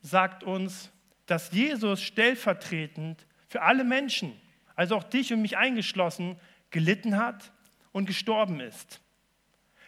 sagt 0.00 0.44
uns, 0.44 0.90
dass 1.26 1.50
Jesus 1.50 2.02
stellvertretend 2.02 3.26
für 3.48 3.62
alle 3.62 3.84
Menschen, 3.84 4.40
also 4.74 4.96
auch 4.96 5.04
dich 5.04 5.32
und 5.32 5.42
mich 5.42 5.56
eingeschlossen, 5.56 6.38
gelitten 6.70 7.16
hat 7.16 7.52
und 7.92 8.06
gestorben 8.06 8.60
ist. 8.60 9.00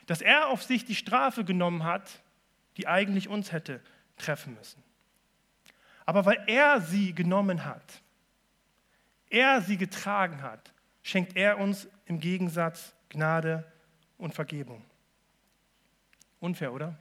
Dass 0.09 0.23
er 0.23 0.49
auf 0.49 0.63
sich 0.63 0.87
die 0.87 0.95
Strafe 0.95 1.45
genommen 1.45 1.85
hat, 1.85 2.23
die 2.79 2.87
eigentlich 2.87 3.29
uns 3.29 3.53
hätte 3.53 3.83
treffen 4.17 4.55
müssen. 4.55 4.83
Aber 6.07 6.25
weil 6.25 6.43
er 6.47 6.81
sie 6.81 7.15
genommen 7.15 7.67
hat, 7.67 8.01
er 9.29 9.61
sie 9.61 9.77
getragen 9.77 10.41
hat, 10.41 10.73
schenkt 11.03 11.37
er 11.37 11.59
uns 11.59 11.87
im 12.07 12.21
Gegensatz 12.21 12.95
Gnade 13.11 13.71
und 14.17 14.35
Vergebung. 14.35 14.83
Unfair, 16.41 16.73
oder? 16.73 16.99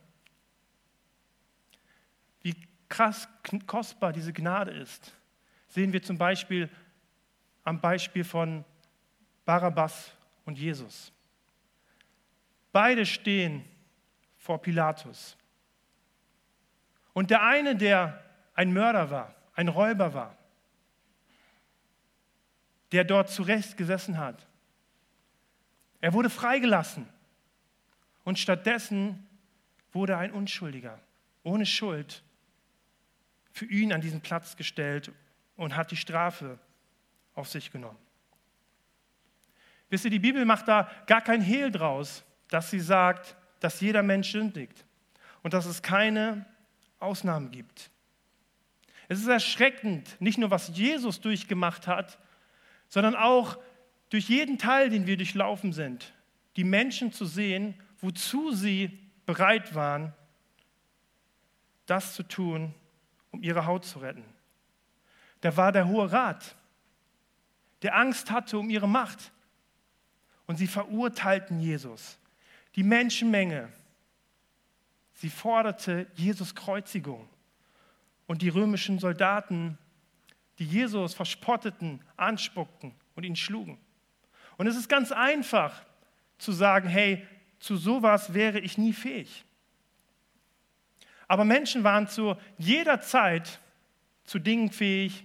Wie 2.41 2.55
krass 2.89 3.29
kostbar 3.67 4.11
diese 4.11 4.33
Gnade 4.33 4.71
ist, 4.71 5.13
sehen 5.69 5.93
wir 5.93 6.03
zum 6.03 6.17
Beispiel 6.17 6.69
am 7.63 7.79
Beispiel 7.79 8.25
von 8.25 8.65
Barabbas 9.45 10.11
und 10.43 10.57
Jesus. 10.57 11.13
Beide 12.77 13.07
stehen 13.07 13.65
vor 14.37 14.61
Pilatus. 14.61 15.35
Und 17.11 17.31
der 17.31 17.41
eine, 17.41 17.75
der 17.75 18.23
ein 18.53 18.71
Mörder 18.71 19.09
war, 19.09 19.33
ein 19.55 19.67
Räuber 19.67 20.13
war, 20.13 20.37
der 22.91 23.03
dort 23.03 23.31
zurecht 23.31 23.77
gesessen 23.77 24.19
hat, 24.19 24.45
er 26.01 26.13
wurde 26.13 26.29
freigelassen. 26.29 27.09
Und 28.23 28.37
stattdessen 28.37 29.27
wurde 29.91 30.15
ein 30.15 30.31
Unschuldiger, 30.31 30.99
ohne 31.41 31.65
Schuld, 31.65 32.21
für 33.53 33.65
ihn 33.65 33.91
an 33.91 34.01
diesen 34.01 34.21
Platz 34.21 34.55
gestellt 34.55 35.11
und 35.55 35.75
hat 35.75 35.89
die 35.89 35.97
Strafe 35.97 36.59
auf 37.33 37.49
sich 37.49 37.71
genommen. 37.71 37.97
Wisst 39.89 40.05
ihr, 40.05 40.11
die 40.11 40.19
Bibel 40.19 40.45
macht 40.45 40.67
da 40.67 40.91
gar 41.07 41.21
kein 41.21 41.41
Hehl 41.41 41.71
draus, 41.71 42.23
dass 42.49 42.69
sie 42.69 42.79
sagt, 42.79 43.35
dass 43.59 43.81
jeder 43.81 44.03
Mensch 44.03 44.31
sündigt 44.31 44.85
und 45.43 45.53
dass 45.53 45.65
es 45.65 45.81
keine 45.81 46.45
Ausnahmen 46.99 47.51
gibt. 47.51 47.89
Es 49.07 49.19
ist 49.19 49.27
erschreckend, 49.27 50.19
nicht 50.19 50.37
nur 50.37 50.51
was 50.51 50.75
Jesus 50.75 51.21
durchgemacht 51.21 51.87
hat, 51.87 52.19
sondern 52.89 53.15
auch 53.15 53.57
durch 54.09 54.29
jeden 54.29 54.57
Teil, 54.57 54.89
den 54.89 55.07
wir 55.07 55.17
durchlaufen 55.17 55.73
sind, 55.73 56.13
die 56.55 56.63
Menschen 56.63 57.11
zu 57.11 57.25
sehen, 57.25 57.75
wozu 57.99 58.51
sie 58.51 58.99
bereit 59.25 59.75
waren, 59.75 60.13
das 61.85 62.13
zu 62.13 62.23
tun, 62.23 62.73
um 63.31 63.43
ihre 63.43 63.65
Haut 63.65 63.85
zu 63.85 63.99
retten. 63.99 64.25
Da 65.41 65.55
war 65.55 65.71
der 65.71 65.87
Hohe 65.87 66.11
Rat, 66.11 66.55
der 67.81 67.95
Angst 67.95 68.31
hatte 68.31 68.57
um 68.57 68.69
ihre 68.69 68.87
Macht. 68.87 69.31
Und 70.45 70.55
sie 70.57 70.67
verurteilten 70.67 71.59
Jesus. 71.59 72.17
Die 72.77 72.83
Menschenmenge, 72.83 73.73
sie 75.15 75.31
forderte 75.31 76.05
Jesus 76.13 76.53
Kreuzigung. 76.53 77.27
Und 78.27 78.41
die 78.41 78.49
römischen 78.49 78.99
Soldaten, 78.99 79.77
die 80.59 80.65
Jesus 80.65 81.13
verspotteten, 81.13 82.01
anspuckten 82.17 82.93
und 83.15 83.23
ihn 83.23 83.35
schlugen. 83.35 83.79
Und 84.57 84.67
es 84.67 84.75
ist 84.75 84.89
ganz 84.89 85.11
einfach 85.11 85.81
zu 86.37 86.51
sagen, 86.51 86.87
hey, 86.87 87.25
zu 87.59 87.77
sowas 87.77 88.33
wäre 88.33 88.59
ich 88.59 88.77
nie 88.77 88.93
fähig. 88.93 89.43
Aber 91.27 91.45
Menschen 91.45 91.83
waren 91.83 92.07
zu 92.07 92.35
jeder 92.59 93.01
Zeit 93.01 93.59
zu 94.23 94.37
Dingen 94.37 94.71
fähig, 94.71 95.23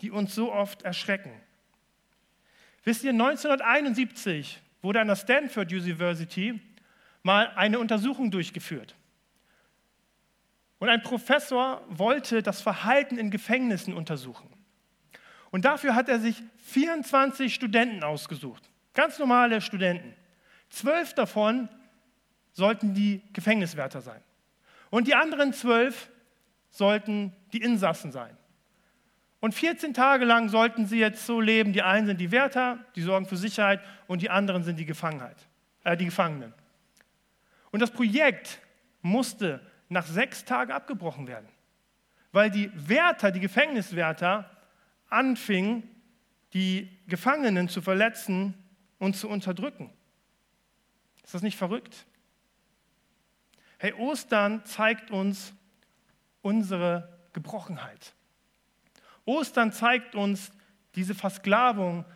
die 0.00 0.10
uns 0.10 0.34
so 0.34 0.50
oft 0.52 0.82
erschrecken. 0.82 1.32
Wisst 2.84 3.04
ihr, 3.04 3.10
1971 3.10 4.62
wurde 4.80 5.00
an 5.00 5.08
der 5.08 5.16
Stanford 5.16 5.72
University 5.72 6.60
mal 7.26 7.52
eine 7.56 7.78
Untersuchung 7.80 8.30
durchgeführt. 8.30 8.94
Und 10.78 10.88
ein 10.88 11.02
Professor 11.02 11.82
wollte 11.88 12.42
das 12.42 12.60
Verhalten 12.60 13.18
in 13.18 13.30
Gefängnissen 13.30 13.94
untersuchen. 13.94 14.48
Und 15.50 15.64
dafür 15.64 15.94
hat 15.94 16.08
er 16.08 16.20
sich 16.20 16.42
24 16.58 17.52
Studenten 17.52 18.04
ausgesucht, 18.04 18.70
ganz 18.94 19.18
normale 19.18 19.60
Studenten. 19.60 20.14
Zwölf 20.70 21.14
davon 21.14 21.68
sollten 22.52 22.94
die 22.94 23.22
Gefängniswärter 23.32 24.00
sein. 24.00 24.22
Und 24.90 25.08
die 25.08 25.14
anderen 25.14 25.52
zwölf 25.52 26.08
sollten 26.70 27.34
die 27.52 27.60
Insassen 27.60 28.12
sein. 28.12 28.36
Und 29.40 29.52
14 29.54 29.94
Tage 29.94 30.24
lang 30.24 30.48
sollten 30.48 30.86
sie 30.86 30.98
jetzt 30.98 31.26
so 31.26 31.40
leben, 31.40 31.72
die 31.72 31.82
einen 31.82 32.06
sind 32.06 32.20
die 32.20 32.30
Wärter, 32.30 32.78
die 32.94 33.02
sorgen 33.02 33.26
für 33.26 33.36
Sicherheit 33.36 33.80
und 34.06 34.22
die 34.22 34.30
anderen 34.30 34.62
sind 34.62 34.78
die, 34.78 34.86
Gefangenheit, 34.86 35.36
äh, 35.84 35.96
die 35.96 36.06
Gefangenen. 36.06 36.54
Und 37.76 37.80
das 37.80 37.90
Projekt 37.90 38.58
musste 39.02 39.60
nach 39.90 40.06
sechs 40.06 40.46
Tagen 40.46 40.72
abgebrochen 40.72 41.28
werden, 41.28 41.46
weil 42.32 42.50
die 42.50 42.70
Wärter, 42.74 43.30
die 43.30 43.38
Gefängniswärter, 43.38 44.50
anfingen, 45.10 45.82
die 46.54 46.88
Gefangenen 47.06 47.68
zu 47.68 47.82
verletzen 47.82 48.54
und 48.98 49.14
zu 49.14 49.28
unterdrücken. 49.28 49.92
Ist 51.22 51.34
das 51.34 51.42
nicht 51.42 51.58
verrückt? 51.58 52.06
Hey, 53.76 53.92
Ostern 53.92 54.64
zeigt 54.64 55.10
uns 55.10 55.52
unsere 56.40 57.28
Gebrochenheit. 57.34 58.14
Ostern 59.26 59.70
zeigt 59.70 60.14
uns 60.14 60.50
diese 60.94 61.14
Versklavung 61.14 62.06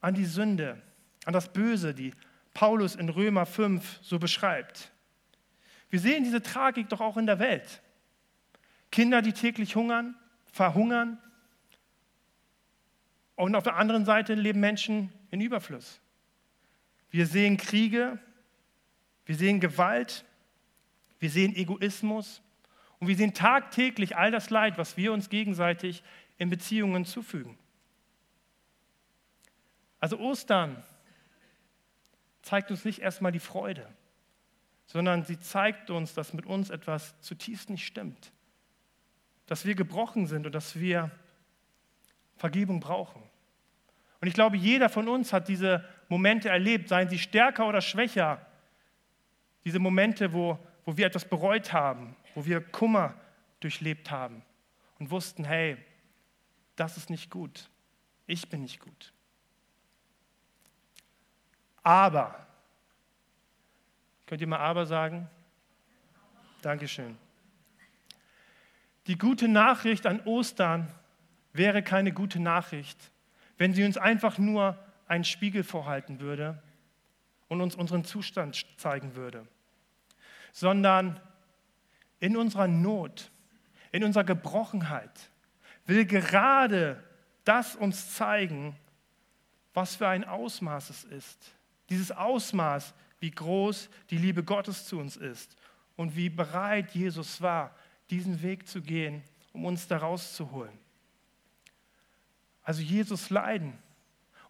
an 0.00 0.14
die 0.14 0.26
Sünde, 0.26 0.80
an 1.24 1.32
das 1.32 1.52
Böse, 1.52 1.92
die 1.92 2.14
Paulus 2.56 2.94
in 2.94 3.10
Römer 3.10 3.44
5 3.44 3.98
so 4.00 4.18
beschreibt. 4.18 4.90
Wir 5.90 6.00
sehen 6.00 6.24
diese 6.24 6.40
Tragik 6.40 6.88
doch 6.88 7.02
auch 7.02 7.18
in 7.18 7.26
der 7.26 7.38
Welt. 7.38 7.82
Kinder, 8.90 9.20
die 9.20 9.34
täglich 9.34 9.76
hungern, 9.76 10.16
verhungern. 10.46 11.18
Und 13.34 13.54
auf 13.56 13.64
der 13.64 13.76
anderen 13.76 14.06
Seite 14.06 14.32
leben 14.32 14.60
Menschen 14.60 15.12
in 15.30 15.42
Überfluss. 15.42 16.00
Wir 17.10 17.26
sehen 17.26 17.58
Kriege, 17.58 18.18
wir 19.26 19.36
sehen 19.36 19.60
Gewalt, 19.60 20.24
wir 21.18 21.28
sehen 21.28 21.54
Egoismus 21.54 22.40
und 23.00 23.08
wir 23.08 23.16
sehen 23.16 23.34
tagtäglich 23.34 24.16
all 24.16 24.30
das 24.30 24.48
Leid, 24.48 24.78
was 24.78 24.96
wir 24.96 25.12
uns 25.12 25.28
gegenseitig 25.28 26.02
in 26.38 26.48
Beziehungen 26.48 27.04
zufügen. 27.04 27.58
Also 30.00 30.18
Ostern 30.18 30.82
zeigt 32.46 32.70
uns 32.70 32.84
nicht 32.84 33.00
erstmal 33.00 33.32
die 33.32 33.40
Freude, 33.40 33.92
sondern 34.86 35.24
sie 35.24 35.38
zeigt 35.38 35.90
uns, 35.90 36.14
dass 36.14 36.32
mit 36.32 36.46
uns 36.46 36.70
etwas 36.70 37.20
zutiefst 37.20 37.70
nicht 37.70 37.84
stimmt, 37.84 38.32
dass 39.46 39.64
wir 39.64 39.74
gebrochen 39.74 40.28
sind 40.28 40.46
und 40.46 40.54
dass 40.54 40.78
wir 40.78 41.10
Vergebung 42.36 42.78
brauchen. 42.78 43.20
Und 44.20 44.28
ich 44.28 44.34
glaube, 44.34 44.56
jeder 44.56 44.88
von 44.88 45.08
uns 45.08 45.32
hat 45.32 45.48
diese 45.48 45.84
Momente 46.08 46.48
erlebt, 46.48 46.88
seien 46.88 47.08
sie 47.08 47.18
stärker 47.18 47.66
oder 47.66 47.80
schwächer, 47.80 48.46
diese 49.64 49.80
Momente, 49.80 50.32
wo, 50.32 50.56
wo 50.84 50.96
wir 50.96 51.06
etwas 51.06 51.24
bereut 51.24 51.72
haben, 51.72 52.14
wo 52.36 52.46
wir 52.46 52.60
Kummer 52.60 53.14
durchlebt 53.58 54.12
haben 54.12 54.44
und 55.00 55.10
wussten, 55.10 55.44
hey, 55.44 55.78
das 56.76 56.96
ist 56.96 57.10
nicht 57.10 57.28
gut. 57.28 57.68
Ich 58.28 58.48
bin 58.48 58.62
nicht 58.62 58.78
gut. 58.78 59.12
Aber, 61.86 62.34
könnt 64.26 64.40
ihr 64.40 64.48
mal 64.48 64.58
aber 64.58 64.86
sagen? 64.86 65.30
Dankeschön. 66.60 67.16
Die 69.06 69.16
gute 69.16 69.46
Nachricht 69.46 70.04
an 70.04 70.20
Ostern 70.22 70.92
wäre 71.52 71.84
keine 71.84 72.10
gute 72.10 72.40
Nachricht, 72.40 73.12
wenn 73.56 73.72
sie 73.72 73.84
uns 73.84 73.96
einfach 73.98 74.36
nur 74.36 74.76
einen 75.06 75.22
Spiegel 75.22 75.62
vorhalten 75.62 76.18
würde 76.18 76.60
und 77.46 77.60
uns 77.60 77.76
unseren 77.76 78.04
Zustand 78.04 78.66
zeigen 78.78 79.14
würde, 79.14 79.46
sondern 80.50 81.20
in 82.18 82.36
unserer 82.36 82.66
Not, 82.66 83.30
in 83.92 84.02
unserer 84.02 84.24
Gebrochenheit, 84.24 85.30
will 85.84 86.04
gerade 86.04 87.00
das 87.44 87.76
uns 87.76 88.12
zeigen, 88.16 88.74
was 89.72 89.94
für 89.94 90.08
ein 90.08 90.24
Ausmaß 90.24 90.90
es 90.90 91.04
ist. 91.04 91.55
Dieses 91.90 92.10
Ausmaß, 92.12 92.94
wie 93.20 93.30
groß 93.30 93.88
die 94.10 94.18
Liebe 94.18 94.42
Gottes 94.42 94.86
zu 94.86 94.98
uns 94.98 95.16
ist 95.16 95.56
und 95.96 96.16
wie 96.16 96.28
bereit 96.28 96.94
Jesus 96.94 97.40
war, 97.40 97.74
diesen 98.10 98.42
Weg 98.42 98.68
zu 98.68 98.82
gehen, 98.82 99.22
um 99.52 99.64
uns 99.64 99.86
da 99.88 99.98
rauszuholen. 99.98 100.76
Also 102.62 102.82
Jesus 102.82 103.30
Leiden 103.30 103.72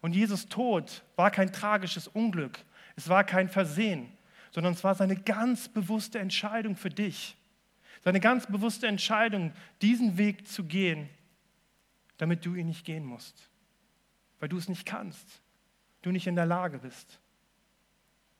und 0.01 0.13
Jesus 0.13 0.47
Tod 0.47 1.03
war 1.15 1.31
kein 1.31 1.53
tragisches 1.53 2.07
Unglück, 2.07 2.59
es 2.95 3.09
war 3.09 3.23
kein 3.23 3.47
Versehen, 3.47 4.11
sondern 4.51 4.73
es 4.73 4.83
war 4.83 4.95
seine 4.95 5.15
ganz 5.15 5.69
bewusste 5.69 6.19
Entscheidung 6.19 6.75
für 6.75 6.89
dich. 6.89 7.35
Seine 8.03 8.19
ganz 8.19 8.47
bewusste 8.47 8.87
Entscheidung, 8.87 9.53
diesen 9.81 10.17
Weg 10.17 10.47
zu 10.47 10.63
gehen 10.63 11.09
damit 12.17 12.45
du 12.45 12.55
ihn 12.55 12.67
nicht 12.67 12.85
gehen 12.85 13.05
musst, 13.05 13.49
weil 14.39 14.49
du 14.49 14.57
es 14.57 14.67
nicht 14.67 14.85
kannst, 14.85 15.41
du 16.01 16.11
nicht 16.11 16.27
in 16.27 16.35
der 16.35 16.45
Lage 16.45 16.79
bist. 16.79 17.19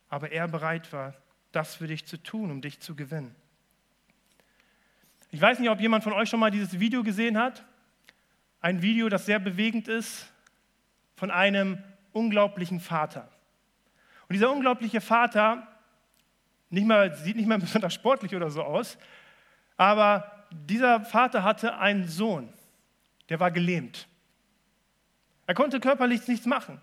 Aber 0.09 0.31
er 0.31 0.47
bereit 0.47 0.91
war, 0.93 1.13
das 1.51 1.75
für 1.75 1.87
dich 1.87 2.05
zu 2.05 2.21
tun, 2.21 2.51
um 2.51 2.61
dich 2.61 2.79
zu 2.79 2.95
gewinnen. 2.95 3.35
Ich 5.31 5.41
weiß 5.41 5.59
nicht, 5.59 5.69
ob 5.69 5.81
jemand 5.81 6.03
von 6.03 6.13
euch 6.13 6.29
schon 6.29 6.39
mal 6.39 6.51
dieses 6.51 6.79
Video 6.79 7.03
gesehen 7.03 7.37
hat. 7.37 7.63
Ein 8.61 8.81
Video, 8.81 9.09
das 9.09 9.25
sehr 9.25 9.39
bewegend 9.39 9.87
ist, 9.87 10.31
von 11.15 11.31
einem 11.31 11.83
unglaublichen 12.13 12.79
Vater. 12.79 13.29
Und 14.29 14.33
dieser 14.33 14.51
unglaubliche 14.51 15.01
Vater 15.01 15.67
nicht 16.69 16.87
mal, 16.87 17.13
sieht 17.15 17.35
nicht 17.35 17.47
mal 17.47 17.59
besonders 17.59 17.93
sportlich 17.93 18.35
oder 18.35 18.49
so 18.49 18.63
aus, 18.63 18.97
aber 19.75 20.31
dieser 20.51 21.01
Vater 21.01 21.43
hatte 21.43 21.77
einen 21.77 22.07
Sohn, 22.07 22.49
der 23.29 23.39
war 23.39 23.51
gelähmt. 23.51 24.07
Er 25.45 25.53
konnte 25.53 25.79
körperlich 25.79 26.27
nichts 26.27 26.45
machen. 26.45 26.81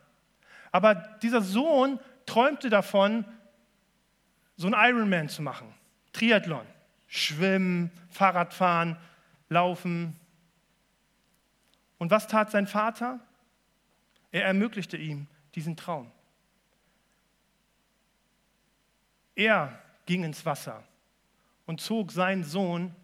Aber 0.73 0.95
dieser 0.95 1.43
Sohn 1.43 2.01
träumte 2.27 2.71
davon, 2.71 3.25
so 4.57 4.67
einen 4.67 4.77
Ironman 4.77 5.29
zu 5.29 5.43
machen. 5.43 5.73
Triathlon, 6.13 6.67
Schwimmen, 7.07 7.91
Fahrradfahren, 8.11 8.97
Laufen. 9.49 10.19
Und 11.99 12.11
was 12.11 12.29
tat 12.29 12.51
sein 12.51 12.67
Vater? 12.67 13.21
Er 14.31 14.45
ermöglichte 14.45 14.97
ihm 14.97 15.27
diesen 15.55 15.77
Traum. 15.77 16.11
Er 19.35 19.79
ging 20.07 20.25
ins 20.25 20.45
Wasser 20.47 20.85
und 21.67 21.81
zog 21.81 22.13
seinen 22.13 22.45
Sohn 22.45 22.95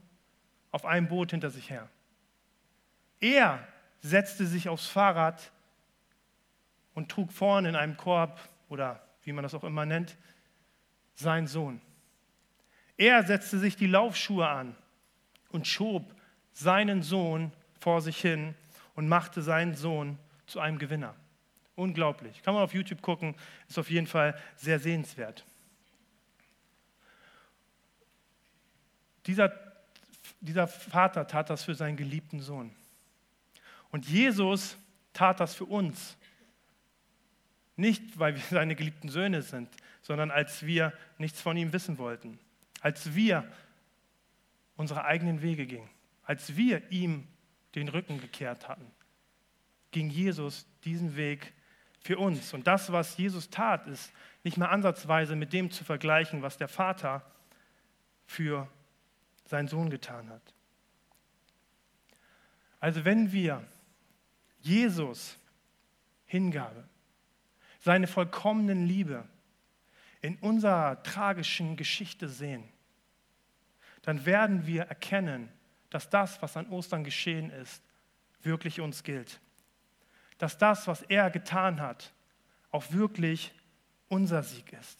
auf 0.70 0.84
einem 0.84 1.08
Boot 1.08 1.32
hinter 1.32 1.50
sich 1.50 1.70
her. 1.70 1.88
Er 3.20 3.66
setzte 4.00 4.46
sich 4.46 4.68
aufs 4.68 4.86
Fahrrad 4.86 5.50
und 6.94 7.10
trug 7.10 7.32
vorne 7.32 7.68
in 7.68 7.76
einem 7.76 7.96
Korb 7.96 8.40
oder 8.68 9.00
wie 9.30 9.32
man 9.32 9.44
das 9.44 9.54
auch 9.54 9.62
immer 9.62 9.86
nennt, 9.86 10.16
seinen 11.14 11.46
Sohn. 11.46 11.80
Er 12.96 13.22
setzte 13.22 13.60
sich 13.60 13.76
die 13.76 13.86
Laufschuhe 13.86 14.48
an 14.48 14.74
und 15.50 15.68
schob 15.68 16.12
seinen 16.52 17.04
Sohn 17.04 17.52
vor 17.78 18.00
sich 18.00 18.20
hin 18.20 18.56
und 18.96 19.06
machte 19.06 19.40
seinen 19.40 19.76
Sohn 19.76 20.18
zu 20.46 20.58
einem 20.58 20.80
Gewinner. 20.80 21.14
Unglaublich. 21.76 22.42
Kann 22.42 22.54
man 22.54 22.64
auf 22.64 22.74
YouTube 22.74 23.02
gucken, 23.02 23.36
ist 23.68 23.78
auf 23.78 23.88
jeden 23.88 24.08
Fall 24.08 24.36
sehr 24.56 24.80
sehenswert. 24.80 25.46
Dieser, 29.26 29.52
dieser 30.40 30.66
Vater 30.66 31.28
tat 31.28 31.50
das 31.50 31.62
für 31.62 31.76
seinen 31.76 31.96
geliebten 31.96 32.40
Sohn. 32.40 32.74
Und 33.92 34.08
Jesus 34.08 34.76
tat 35.12 35.38
das 35.38 35.54
für 35.54 35.66
uns. 35.66 36.16
Nicht, 37.80 38.18
weil 38.18 38.34
wir 38.34 38.42
seine 38.42 38.76
geliebten 38.76 39.08
Söhne 39.08 39.40
sind, 39.40 39.70
sondern 40.02 40.30
als 40.30 40.66
wir 40.66 40.92
nichts 41.16 41.40
von 41.40 41.56
ihm 41.56 41.72
wissen 41.72 41.96
wollten. 41.96 42.38
Als 42.82 43.14
wir 43.14 43.50
unsere 44.76 45.06
eigenen 45.06 45.40
Wege 45.40 45.66
gingen. 45.66 45.88
Als 46.22 46.56
wir 46.56 46.92
ihm 46.92 47.26
den 47.74 47.88
Rücken 47.88 48.20
gekehrt 48.20 48.68
hatten, 48.68 48.84
ging 49.92 50.10
Jesus 50.10 50.66
diesen 50.84 51.16
Weg 51.16 51.54
für 52.00 52.18
uns. 52.18 52.52
Und 52.52 52.66
das, 52.66 52.92
was 52.92 53.16
Jesus 53.16 53.48
tat, 53.48 53.86
ist 53.86 54.12
nicht 54.44 54.58
mehr 54.58 54.70
ansatzweise 54.70 55.34
mit 55.34 55.54
dem 55.54 55.70
zu 55.70 55.82
vergleichen, 55.82 56.42
was 56.42 56.58
der 56.58 56.68
Vater 56.68 57.24
für 58.26 58.68
seinen 59.46 59.68
Sohn 59.68 59.88
getan 59.88 60.28
hat. 60.28 60.54
Also 62.78 63.06
wenn 63.06 63.32
wir 63.32 63.66
Jesus 64.60 65.38
Hingabe, 66.26 66.89
seine 67.80 68.06
vollkommenen 68.06 68.86
Liebe 68.86 69.26
in 70.22 70.36
unserer 70.36 71.02
tragischen 71.02 71.76
Geschichte 71.76 72.28
sehen, 72.28 72.64
dann 74.02 74.24
werden 74.24 74.66
wir 74.66 74.84
erkennen, 74.84 75.50
dass 75.90 76.08
das, 76.08 76.40
was 76.40 76.56
an 76.56 76.68
Ostern 76.68 77.04
geschehen 77.04 77.50
ist, 77.50 77.82
wirklich 78.42 78.80
uns 78.80 79.02
gilt 79.02 79.40
dass 80.40 80.56
das, 80.56 80.86
was 80.86 81.02
er 81.02 81.30
getan 81.30 81.80
hat, 81.80 82.12
auch 82.70 82.92
wirklich 82.92 83.52
unser 84.08 84.42
Sieg 84.42 84.72
ist. 84.72 84.98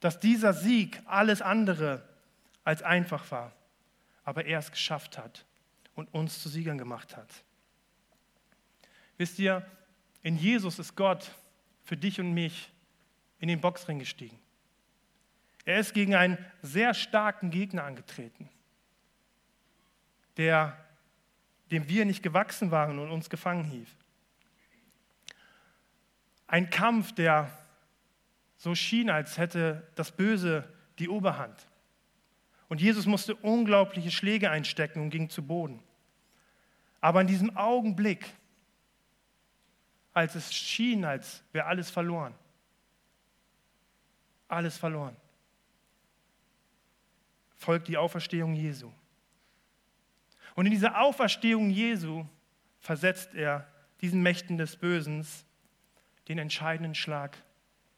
Dass 0.00 0.18
dieser 0.18 0.52
Sieg 0.52 1.00
alles 1.06 1.40
andere 1.40 2.06
als 2.64 2.82
einfach 2.82 3.30
war, 3.30 3.52
aber 4.24 4.44
er 4.44 4.58
es 4.58 4.72
geschafft 4.72 5.16
hat 5.16 5.46
und 5.94 6.12
uns 6.12 6.42
zu 6.42 6.48
Siegern 6.48 6.76
gemacht 6.76 7.16
hat. 7.16 7.28
Wisst 9.16 9.38
ihr, 9.38 9.64
in 10.22 10.36
Jesus 10.36 10.80
ist 10.80 10.96
Gott 10.96 11.30
für 11.86 11.96
dich 11.96 12.20
und 12.20 12.34
mich 12.34 12.72
in 13.38 13.48
den 13.48 13.60
Boxring 13.60 14.00
gestiegen. 14.00 14.38
Er 15.64 15.78
ist 15.78 15.94
gegen 15.94 16.16
einen 16.16 16.36
sehr 16.62 16.94
starken 16.94 17.50
Gegner 17.50 17.84
angetreten, 17.84 18.48
der, 20.36 20.76
dem 21.70 21.88
wir 21.88 22.04
nicht 22.04 22.22
gewachsen 22.22 22.72
waren 22.72 22.98
und 22.98 23.10
uns 23.10 23.30
gefangen 23.30 23.64
hielt. 23.64 23.88
Ein 26.48 26.70
Kampf, 26.70 27.12
der 27.12 27.50
so 28.56 28.74
schien, 28.74 29.08
als 29.08 29.38
hätte 29.38 29.86
das 29.94 30.10
Böse 30.10 30.68
die 30.98 31.08
Oberhand. 31.08 31.68
Und 32.68 32.80
Jesus 32.80 33.06
musste 33.06 33.36
unglaubliche 33.36 34.10
Schläge 34.10 34.50
einstecken 34.50 35.02
und 35.02 35.10
ging 35.10 35.30
zu 35.30 35.42
Boden. 35.46 35.80
Aber 37.00 37.20
in 37.20 37.28
diesem 37.28 37.56
Augenblick, 37.56 38.26
als 40.16 40.34
es 40.34 40.54
schien, 40.54 41.04
als 41.04 41.44
wäre 41.52 41.66
alles 41.66 41.90
verloren, 41.90 42.34
alles 44.48 44.78
verloren, 44.78 45.14
folgt 47.58 47.88
die 47.88 47.98
Auferstehung 47.98 48.54
Jesu. 48.54 48.90
Und 50.54 50.64
in 50.64 50.72
dieser 50.72 51.02
Auferstehung 51.02 51.68
Jesu 51.68 52.24
versetzt 52.78 53.34
er 53.34 53.70
diesen 54.00 54.22
Mächten 54.22 54.56
des 54.56 54.76
Bösen 54.76 55.26
den 56.28 56.38
entscheidenden 56.38 56.94
Schlag 56.94 57.36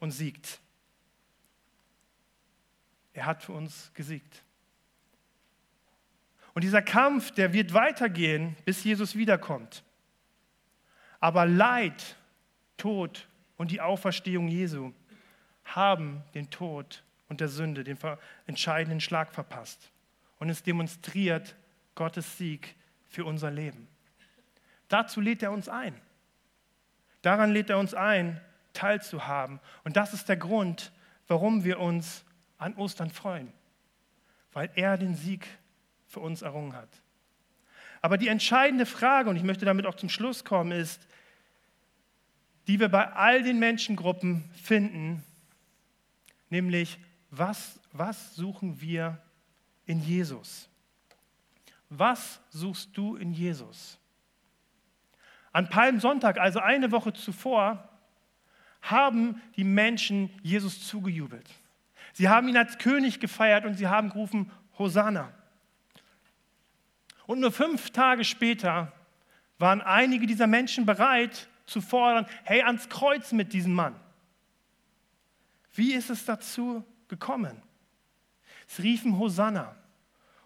und 0.00 0.10
siegt. 0.10 0.58
Er 3.12 3.26
hat 3.26 3.44
für 3.44 3.52
uns 3.52 3.92
gesiegt. 3.94 4.42
Und 6.52 6.64
dieser 6.64 6.82
Kampf, 6.82 7.30
der 7.30 7.52
wird 7.52 7.74
weitergehen, 7.74 8.56
bis 8.64 8.82
Jesus 8.82 9.14
wiederkommt. 9.14 9.84
Aber 11.20 11.46
Leid, 11.46 12.16
Tod 12.76 13.28
und 13.56 13.70
die 13.70 13.80
Auferstehung 13.80 14.48
Jesu 14.48 14.92
haben 15.64 16.22
den 16.34 16.50
Tod 16.50 17.02
und 17.28 17.40
der 17.40 17.48
Sünde 17.48 17.84
den 17.84 17.98
entscheidenden 18.46 19.00
Schlag 19.00 19.32
verpasst. 19.32 19.90
Und 20.38 20.48
es 20.48 20.62
demonstriert 20.62 21.56
Gottes 21.94 22.38
Sieg 22.38 22.76
für 23.08 23.24
unser 23.24 23.50
Leben. 23.50 23.88
Dazu 24.88 25.20
lädt 25.20 25.42
er 25.42 25.52
uns 25.52 25.68
ein. 25.68 26.00
Daran 27.22 27.52
lädt 27.52 27.70
er 27.70 27.78
uns 27.78 27.94
ein, 27.94 28.40
teilzuhaben. 28.72 29.60
Und 29.84 29.96
das 29.96 30.14
ist 30.14 30.28
der 30.28 30.36
Grund, 30.36 30.92
warum 31.26 31.64
wir 31.64 31.80
uns 31.80 32.24
an 32.56 32.74
Ostern 32.76 33.10
freuen, 33.10 33.52
weil 34.52 34.70
er 34.74 34.96
den 34.96 35.14
Sieg 35.14 35.46
für 36.06 36.20
uns 36.20 36.42
errungen 36.42 36.74
hat. 36.74 36.88
Aber 38.00 38.18
die 38.18 38.28
entscheidende 38.28 38.86
Frage, 38.86 39.30
und 39.30 39.36
ich 39.36 39.42
möchte 39.42 39.64
damit 39.64 39.86
auch 39.86 39.96
zum 39.96 40.08
Schluss 40.08 40.44
kommen, 40.44 40.72
ist, 40.72 41.06
die 42.66 42.78
wir 42.80 42.88
bei 42.88 43.12
all 43.12 43.42
den 43.42 43.58
Menschengruppen 43.58 44.44
finden, 44.52 45.24
nämlich 46.50 46.98
was, 47.30 47.80
was 47.92 48.34
suchen 48.36 48.80
wir 48.80 49.18
in 49.86 50.00
Jesus? 50.00 50.68
Was 51.88 52.40
suchst 52.50 52.96
du 52.96 53.16
in 53.16 53.32
Jesus? 53.32 53.98
An 55.52 55.68
Palmsonntag, 55.68 56.38
also 56.38 56.60
eine 56.60 56.92
Woche 56.92 57.12
zuvor, 57.14 57.88
haben 58.82 59.40
die 59.56 59.64
Menschen 59.64 60.30
Jesus 60.42 60.86
zugejubelt. 60.86 61.48
Sie 62.12 62.28
haben 62.28 62.48
ihn 62.48 62.56
als 62.56 62.78
König 62.78 63.20
gefeiert 63.20 63.64
und 63.64 63.74
sie 63.74 63.88
haben 63.88 64.10
gerufen, 64.10 64.50
Hosanna. 64.78 65.32
Und 67.28 67.38
nur 67.38 67.52
fünf 67.52 67.90
Tage 67.90 68.24
später 68.24 68.92
waren 69.58 69.80
einige 69.80 70.26
dieser 70.26 70.48
Menschen 70.48 70.84
bereit 70.84 71.48
zu 71.66 71.80
fordern, 71.80 72.26
hey, 72.42 72.62
ans 72.62 72.88
Kreuz 72.88 73.30
mit 73.30 73.52
diesem 73.52 73.74
Mann. 73.74 73.94
Wie 75.74 75.92
ist 75.92 76.10
es 76.10 76.24
dazu 76.24 76.84
gekommen? 77.06 77.62
Sie 78.66 78.82
riefen 78.82 79.16
Hosanna. 79.16 79.76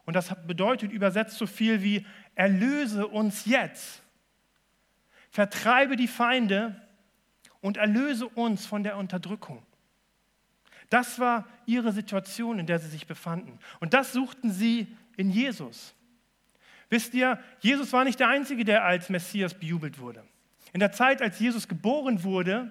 Und 0.04 0.14
das 0.14 0.34
bedeutet 0.46 0.92
übersetzt 0.92 1.38
so 1.38 1.46
viel 1.46 1.82
wie, 1.82 2.04
erlöse 2.34 3.06
uns 3.06 3.46
jetzt 3.46 4.02
vertreibe 5.32 5.96
die 5.96 6.08
Feinde 6.08 6.76
und 7.62 7.78
erlöse 7.78 8.28
uns 8.28 8.66
von 8.66 8.84
der 8.84 8.98
Unterdrückung. 8.98 9.62
Das 10.90 11.18
war 11.18 11.48
ihre 11.64 11.90
Situation, 11.90 12.58
in 12.58 12.66
der 12.66 12.78
sie 12.78 12.88
sich 12.88 13.06
befanden. 13.06 13.58
Und 13.80 13.94
das 13.94 14.12
suchten 14.12 14.52
sie 14.52 14.94
in 15.16 15.30
Jesus. 15.30 15.94
Wisst 16.92 17.14
ihr, 17.14 17.38
Jesus 17.60 17.90
war 17.94 18.04
nicht 18.04 18.20
der 18.20 18.28
Einzige, 18.28 18.66
der 18.66 18.84
als 18.84 19.08
Messias 19.08 19.54
bejubelt 19.54 19.98
wurde. 19.98 20.22
In 20.74 20.80
der 20.80 20.92
Zeit, 20.92 21.22
als 21.22 21.40
Jesus 21.40 21.66
geboren 21.66 22.22
wurde 22.22 22.70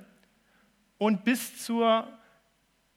und 1.00 1.24
bis 1.24 1.66
zur 1.66 2.08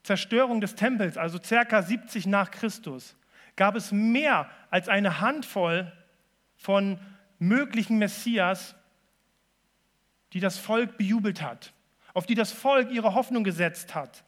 Zerstörung 0.03 0.61
des 0.61 0.75
Tempels, 0.75 1.17
also 1.17 1.43
circa 1.43 1.81
70 1.81 2.27
nach 2.27 2.51
Christus, 2.51 3.17
gab 3.57 3.75
es 3.75 3.91
mehr 3.91 4.51
als 4.69 4.91
eine 4.91 5.23
Handvoll 5.23 5.91
von 6.57 7.01
möglichen 7.39 7.97
Messias, 7.97 8.75
die 10.35 10.41
das 10.41 10.59
Volk 10.59 10.99
bejubelt 10.99 11.41
hat, 11.41 11.73
auf 12.13 12.27
die 12.27 12.35
das 12.35 12.53
Volk 12.53 12.91
ihre 12.91 13.15
Hoffnung 13.15 13.45
gesetzt 13.45 13.95
hat. 13.95 14.25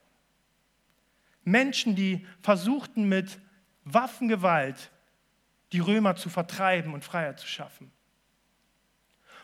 Menschen, 1.45 1.95
die 1.95 2.27
versuchten 2.41 3.07
mit 3.07 3.39
Waffengewalt 3.85 4.91
die 5.73 5.81
Römer 5.81 6.17
zu 6.17 6.31
vertreiben 6.31 6.95
und 6.95 7.05
Freiheit 7.05 7.41
zu 7.41 7.47
schaffen. 7.47 7.91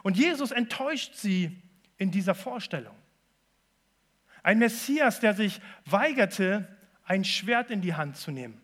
Und 0.02 0.16
Jesus 0.16 0.50
enttäuscht 0.50 1.14
sie 1.14 1.62
in 1.96 2.10
dieser 2.10 2.34
Vorstellung. 2.34 2.96
Ein 4.42 4.58
Messias, 4.58 5.20
der 5.20 5.34
sich 5.34 5.60
weigerte, 5.84 6.66
ein 7.04 7.24
Schwert 7.24 7.70
in 7.70 7.80
die 7.80 7.94
Hand 7.94 8.16
zu 8.16 8.30
nehmen, 8.30 8.60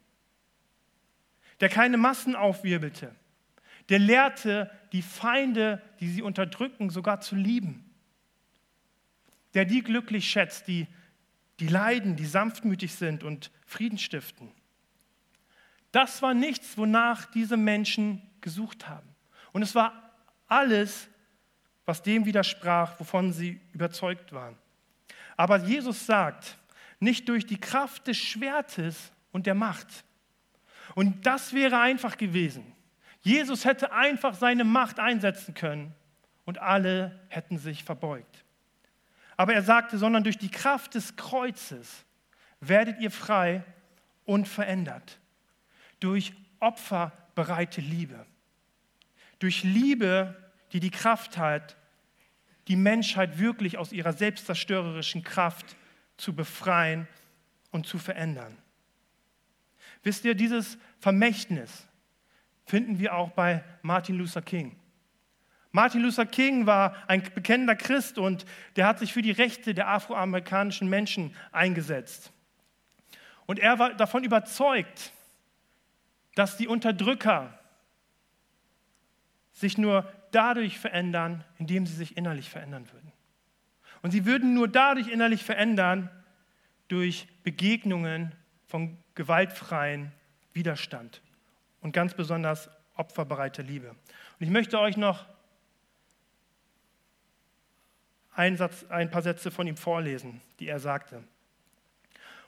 der 1.60 1.68
keine 1.68 1.96
Massen 1.96 2.34
aufwirbelte, 2.34 3.14
der 3.88 3.98
lehrte, 3.98 4.70
die 4.92 5.02
Feinde, 5.02 5.82
die 6.00 6.08
sie 6.08 6.22
unterdrücken, 6.22 6.90
sogar 6.90 7.20
zu 7.20 7.36
lieben, 7.36 7.84
der 9.54 9.64
die 9.64 9.82
glücklich 9.82 10.28
schätzt, 10.28 10.68
die, 10.68 10.86
die 11.60 11.68
leiden, 11.68 12.16
die 12.16 12.26
sanftmütig 12.26 12.94
sind 12.94 13.22
und 13.22 13.50
Frieden 13.64 13.98
stiften. 13.98 14.52
Das 15.92 16.22
war 16.22 16.34
nichts, 16.34 16.76
wonach 16.76 17.26
diese 17.26 17.56
Menschen 17.56 18.22
gesucht 18.40 18.88
haben. 18.88 19.08
Und 19.52 19.62
es 19.62 19.74
war 19.74 19.92
alles, 20.46 21.08
was 21.86 22.02
dem 22.02 22.26
widersprach, 22.26 22.98
wovon 23.00 23.32
sie 23.32 23.60
überzeugt 23.72 24.32
waren. 24.32 24.56
Aber 25.36 25.58
Jesus 25.58 26.04
sagt, 26.04 26.58
nicht 27.00 27.28
durch 27.28 27.46
die 27.46 27.58
Kraft 27.58 28.06
des 28.06 28.16
Schwertes 28.16 29.12
und 29.32 29.46
der 29.46 29.54
Macht. 29.54 30.04
Und 30.94 31.26
das 31.26 31.52
wäre 31.52 31.80
einfach 31.80 32.16
gewesen. 32.16 32.74
Jesus 33.20 33.64
hätte 33.64 33.92
einfach 33.92 34.34
seine 34.34 34.64
Macht 34.64 34.98
einsetzen 34.98 35.54
können 35.54 35.94
und 36.44 36.58
alle 36.58 37.18
hätten 37.28 37.58
sich 37.58 37.84
verbeugt. 37.84 38.44
Aber 39.36 39.54
er 39.54 39.62
sagte, 39.62 39.98
sondern 39.98 40.24
durch 40.24 40.38
die 40.38 40.50
Kraft 40.50 40.94
des 40.94 41.14
Kreuzes 41.16 42.04
werdet 42.60 43.00
ihr 43.00 43.10
frei 43.10 43.62
und 44.24 44.48
verändert. 44.48 45.18
Durch 46.00 46.32
opferbereite 46.60 47.80
Liebe. 47.80 48.26
Durch 49.38 49.62
Liebe, 49.62 50.36
die 50.72 50.80
die 50.80 50.90
Kraft 50.90 51.38
hat, 51.38 51.76
die 52.68 52.76
Menschheit 52.76 53.38
wirklich 53.38 53.78
aus 53.78 53.92
ihrer 53.92 54.12
selbstzerstörerischen 54.12 55.22
Kraft 55.22 55.76
zu 56.16 56.34
befreien 56.34 57.08
und 57.70 57.86
zu 57.86 57.98
verändern. 57.98 58.56
Wisst 60.02 60.24
ihr, 60.24 60.34
dieses 60.34 60.78
Vermächtnis 61.00 61.88
finden 62.66 62.98
wir 62.98 63.14
auch 63.14 63.30
bei 63.30 63.64
Martin 63.82 64.16
Luther 64.16 64.42
King. 64.42 64.76
Martin 65.70 66.02
Luther 66.02 66.26
King 66.26 66.66
war 66.66 66.96
ein 67.08 67.22
bekennender 67.34 67.76
Christ 67.76 68.18
und 68.18 68.44
der 68.76 68.86
hat 68.86 68.98
sich 68.98 69.12
für 69.12 69.22
die 69.22 69.30
Rechte 69.30 69.74
der 69.74 69.88
afroamerikanischen 69.88 70.88
Menschen 70.88 71.34
eingesetzt. 71.52 72.32
Und 73.46 73.58
er 73.58 73.78
war 73.78 73.94
davon 73.94 74.24
überzeugt, 74.24 75.12
dass 76.38 76.56
die 76.56 76.68
Unterdrücker 76.68 77.52
sich 79.50 79.76
nur 79.76 80.08
dadurch 80.30 80.78
verändern, 80.78 81.42
indem 81.58 81.84
sie 81.84 81.96
sich 81.96 82.16
innerlich 82.16 82.48
verändern 82.48 82.88
würden. 82.92 83.10
Und 84.02 84.12
sie 84.12 84.24
würden 84.24 84.54
nur 84.54 84.68
dadurch 84.68 85.08
innerlich 85.08 85.42
verändern, 85.42 86.08
durch 86.86 87.26
Begegnungen 87.42 88.36
von 88.68 88.96
gewaltfreien 89.16 90.12
Widerstand 90.52 91.22
und 91.80 91.90
ganz 91.90 92.14
besonders 92.14 92.70
opferbereiter 92.94 93.64
Liebe. 93.64 93.88
Und 93.88 93.98
ich 94.38 94.50
möchte 94.50 94.78
euch 94.78 94.96
noch 94.96 95.26
ein, 98.30 98.56
Satz, 98.56 98.84
ein 98.90 99.10
paar 99.10 99.22
Sätze 99.22 99.50
von 99.50 99.66
ihm 99.66 99.76
vorlesen, 99.76 100.40
die 100.60 100.68
er 100.68 100.78
sagte. 100.78 101.24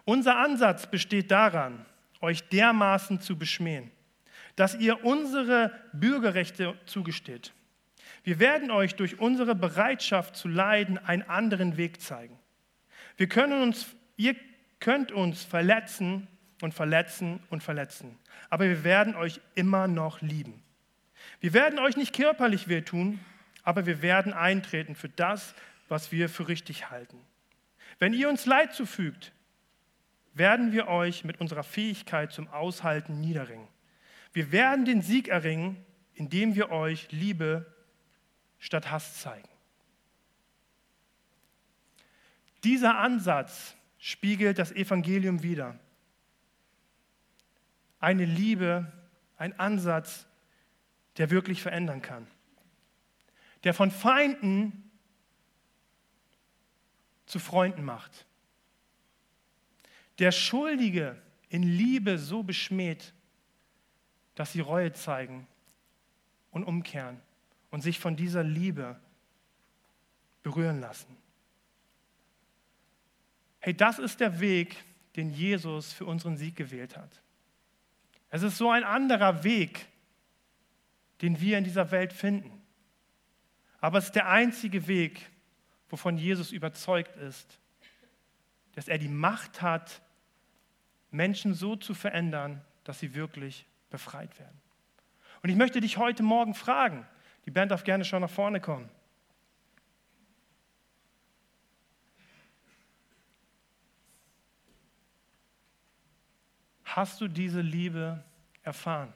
Unser 0.05 0.37
Ansatz 0.37 0.87
besteht 0.87 1.33
daran, 1.33 1.85
euch 2.21 2.49
dermaßen 2.49 3.21
zu 3.21 3.39
beschmähen, 3.39 3.91
dass 4.57 4.75
ihr 4.75 5.05
unsere 5.05 5.73
Bürgerrechte 5.93 6.79
zugesteht. 6.87 7.53
Wir 8.23 8.39
werden 8.39 8.71
euch 8.71 8.97
durch 8.97 9.19
unsere 9.19 9.55
Bereitschaft 9.55 10.37
zu 10.37 10.49
leiden 10.49 10.99
einen 10.99 11.23
anderen 11.23 11.77
Weg 11.77 12.01
zeigen. 12.01 12.39
Wir 13.17 13.29
können 13.29 13.63
uns, 13.63 13.95
ihr 14.17 14.37
könnt 14.79 15.13
uns 15.13 15.45
verletzen 15.45 16.27
und 16.61 16.75
verletzen 16.75 17.41
und 17.49 17.63
verletzen, 17.63 18.19
aber 18.51 18.65
wir 18.65 18.85
werden 18.85 19.15
euch 19.15 19.41
immer 19.55 19.89
noch 19.89 20.21
lieben. 20.21 20.63
Wir 21.41 21.55
werden 21.55 21.79
euch 21.79 21.97
nicht 21.97 22.15
körperlich 22.15 22.69
wehtun, 22.69 23.21
aber 23.63 23.87
wir 23.87 24.03
werden 24.03 24.33
eintreten 24.33 24.95
für 24.95 25.09
das, 25.09 25.55
was 25.89 26.13
wir 26.13 26.29
für 26.29 26.49
richtig 26.49 26.91
halten. 26.91 27.19
Wenn 27.99 28.15
ihr 28.15 28.29
uns 28.29 28.47
Leid 28.47 28.75
zufügt, 28.75 29.33
werden 30.33 30.73
wir 30.73 30.89
euch 30.89 31.25
mit 31.25 31.41
unserer 31.41 31.63
Fähigkeit 31.63 32.33
zum 32.33 32.49
Aushalten 32.49 33.21
niederringen. 33.21 33.69
Wir 34.33 34.53
werden 34.53 34.85
den 34.85 35.03
Sieg 35.03 35.29
erringen, 35.29 35.85
indem 36.15 36.55
wir 36.55 36.71
euch 36.71 37.11
Liebe 37.11 37.67
statt 38.59 38.91
Hass 38.91 39.21
zeigen. 39.21 39.49
Dieser 42.63 42.99
Ansatz 42.99 43.75
spiegelt 43.99 44.59
das 44.59 44.73
Evangelium 44.73 45.43
wider. 45.43 45.79
Eine 47.99 48.25
Liebe, 48.25 48.93
ein 49.37 49.59
Ansatz, 49.59 50.27
der 51.17 51.31
wirklich 51.31 51.63
verändern 51.63 52.03
kann. 52.03 52.27
Der 53.65 53.75
von 53.75 53.91
Feinden 53.91 54.91
zu 57.27 57.39
Freunden 57.39 57.85
macht. 57.85 58.27
Der 60.21 60.33
Schuldige 60.33 61.21
in 61.49 61.63
Liebe 61.63 62.19
so 62.19 62.43
beschmäht, 62.43 63.15
dass 64.35 64.53
sie 64.53 64.61
Reue 64.61 64.93
zeigen 64.93 65.49
und 66.51 66.65
umkehren 66.65 67.21
und 67.71 67.81
sich 67.81 67.99
von 67.99 68.17
dieser 68.17 68.45
Liebe 68.45 69.01
berühren 70.43 70.81
lassen. 70.81 71.17
Hey, 73.61 73.75
das 73.75 73.99
ist 73.99 74.21
der 74.21 74.41
Weg, 74.41 74.77
den 75.17 75.31
Jesus 75.31 75.93
für 75.93 76.05
unseren 76.05 76.37
Sieg 76.37 76.55
gewählt 76.55 76.97
hat. 76.97 77.23
Es 78.29 78.43
ist 78.43 78.59
so 78.59 78.71
ein 78.71 78.85
anderer 78.85 79.43
Weg, 79.43 79.87
den 81.23 81.41
wir 81.41 81.59
in 81.59 81.65
dieser 81.65 81.91
Welt 81.91 82.13
finden. 82.13 82.63
Aber 83.81 83.99
es 83.99 84.07
ist 84.07 84.15
der 84.15 84.29
einzige 84.29 84.87
Weg, 84.87 85.31
wovon 85.89 86.17
Jesus 86.17 86.53
überzeugt 86.53 87.17
ist, 87.17 87.59
dass 88.73 88.87
er 88.87 88.99
die 88.99 89.09
Macht 89.09 89.63
hat, 89.63 90.03
Menschen 91.11 91.55
so 91.55 91.77
zu 91.77 91.95
verändern, 91.95 92.61
dass 92.85 93.01
sie 93.01 93.15
wirklich 93.15 93.67
befreit 93.91 94.39
werden. 94.39 94.61
Und 95.43 95.51
ich 95.51 95.57
möchte 95.57 95.81
dich 95.81 95.97
heute 95.97 96.23
Morgen 96.23 96.55
fragen, 96.55 97.07
die 97.47 97.51
Band 97.51 97.71
darf 97.71 97.85
gerne 97.85 98.05
schon 98.05 98.21
nach 98.21 98.31
vorne 98.31 98.61
kommen. 98.61 98.89
Hast 106.85 107.21
du 107.21 107.29
diese 107.29 107.61
Liebe 107.61 108.23
erfahren? 108.63 109.13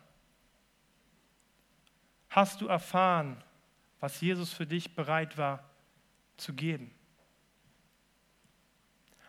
Hast 2.31 2.61
du 2.61 2.69
erfahren, 2.69 3.43
was 4.01 4.21
Jesus 4.21 4.53
für 4.53 4.67
dich 4.67 4.95
bereit 4.95 5.37
war 5.39 5.69
zu 6.37 6.53
geben? 6.55 6.93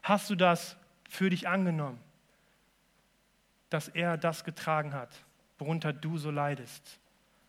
Hast 0.04 0.30
du 0.30 0.36
das 0.36 0.78
für 1.10 1.30
dich 1.30 1.48
angenommen, 1.48 2.00
dass 3.70 3.88
er 3.88 4.18
das 4.18 4.44
getragen 4.44 4.94
hat, 4.94 5.10
worunter 5.58 5.94
du 5.94 6.18
so 6.18 6.32
leidest, 6.32 7.00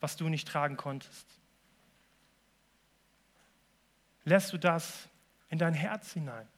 was 0.01 0.17
du 0.17 0.29
nicht 0.29 0.49
tragen 0.49 0.77
konntest? 0.77 1.27
Lässt 4.25 4.53
du 4.53 4.59
das 4.59 5.09
in 5.49 5.59
dein 5.59 5.75
Herz 5.75 6.13
hinein? 6.13 6.49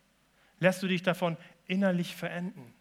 Lässt 0.58 0.82
du 0.82 0.88
dich 0.88 1.02
davon 1.02 1.36
innerlich 1.66 2.16
verenden? 2.16 2.74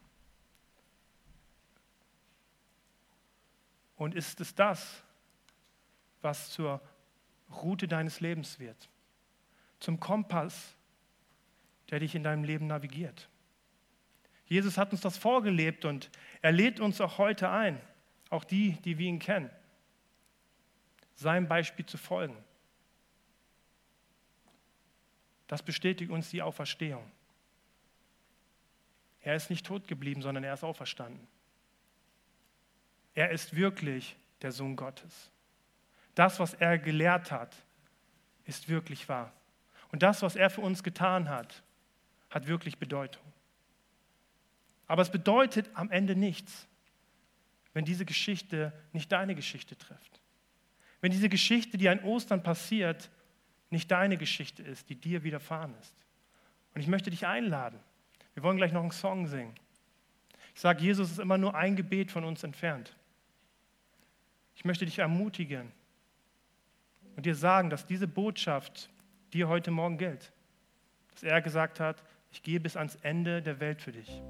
Und 3.97 4.15
ist 4.15 4.39
es 4.39 4.55
das, 4.55 5.03
was 6.21 6.51
zur 6.51 6.81
Route 7.51 7.87
deines 7.87 8.19
Lebens 8.19 8.59
wird? 8.59 8.89
Zum 9.79 9.99
Kompass, 9.99 10.75
der 11.89 11.99
dich 11.99 12.15
in 12.15 12.23
deinem 12.23 12.43
Leben 12.43 12.67
navigiert? 12.67 13.29
Jesus 14.47 14.77
hat 14.77 14.91
uns 14.91 15.01
das 15.01 15.17
vorgelebt 15.17 15.85
und 15.85 16.09
er 16.41 16.51
lädt 16.51 16.79
uns 16.79 16.99
auch 17.01 17.17
heute 17.17 17.49
ein, 17.49 17.79
auch 18.29 18.43
die, 18.43 18.73
die 18.83 18.97
wir 18.97 19.07
ihn 19.07 19.19
kennen. 19.19 19.49
seinem 21.15 21.47
Beispiel 21.47 21.85
zu 21.85 21.97
folgen. 21.97 22.37
Das 25.47 25.63
bestätigt 25.63 26.11
uns 26.11 26.29
die 26.29 26.41
Auferstehung. 26.41 27.09
Er 29.21 29.35
ist 29.35 29.49
nicht 29.49 29.65
tot 29.65 29.87
geblieben, 29.87 30.21
sondern 30.21 30.43
er 30.43 30.53
ist 30.53 30.63
auferstanden. 30.63 31.27
Er 33.15 33.31
ist 33.31 33.55
wirklich 33.55 34.15
der 34.41 34.51
Sohn 34.51 34.75
Gottes. 34.75 35.31
Das, 36.13 36.39
was 36.39 36.53
er 36.53 36.77
gelehrt 36.77 37.31
hat, 37.31 37.55
ist 38.45 38.69
wirklich 38.69 39.09
wahr. 39.09 39.33
Und 39.91 40.03
das, 40.03 40.21
was 40.21 40.35
er 40.35 40.49
für 40.49 40.61
uns 40.61 40.83
getan 40.83 41.29
hat, 41.29 41.63
hat 42.29 42.47
wirklich 42.47 42.77
Bedeutung. 42.77 43.26
Aber 44.87 45.01
es 45.01 45.11
bedeutet 45.11 45.69
am 45.73 45.91
Ende 45.91 46.15
nichts, 46.15 46.67
wenn 47.73 47.85
diese 47.85 48.05
Geschichte 48.05 48.73
nicht 48.93 49.11
deine 49.11 49.35
Geschichte 49.35 49.77
trifft. 49.77 50.21
Wenn 51.01 51.11
diese 51.11 51.29
Geschichte, 51.29 51.77
die 51.77 51.89
an 51.89 52.03
Ostern 52.03 52.41
passiert, 52.41 53.11
nicht 53.69 53.91
deine 53.91 54.17
Geschichte 54.17 54.63
ist, 54.63 54.89
die 54.89 54.95
dir 54.95 55.23
widerfahren 55.23 55.75
ist. 55.81 55.93
Und 56.73 56.81
ich 56.81 56.87
möchte 56.87 57.09
dich 57.09 57.27
einladen. 57.27 57.79
Wir 58.33 58.43
wollen 58.43 58.57
gleich 58.57 58.71
noch 58.71 58.81
einen 58.81 58.91
Song 58.91 59.27
singen. 59.27 59.53
Ich 60.55 60.61
sage, 60.61 60.81
Jesus 60.81 61.11
ist 61.11 61.19
immer 61.19 61.37
nur 61.37 61.53
ein 61.55 61.75
Gebet 61.75 62.11
von 62.11 62.23
uns 62.23 62.43
entfernt. 62.43 62.95
Ich 64.55 64.65
möchte 64.65 64.85
dich 64.85 64.99
ermutigen 64.99 65.71
und 67.15 67.25
dir 67.25 67.35
sagen, 67.35 67.69
dass 67.69 67.85
diese 67.85 68.07
Botschaft 68.07 68.89
dir 69.33 69.47
heute 69.47 69.69
Morgen 69.69 69.97
gilt. 69.97 70.31
Dass 71.11 71.23
er 71.23 71.41
gesagt 71.41 71.79
hat, 71.79 72.03
ich 72.31 72.41
gehe 72.41 72.59
bis 72.59 72.75
ans 72.75 72.95
Ende 73.01 73.41
der 73.41 73.59
Welt 73.59 73.81
für 73.81 73.91
dich. 73.91 74.21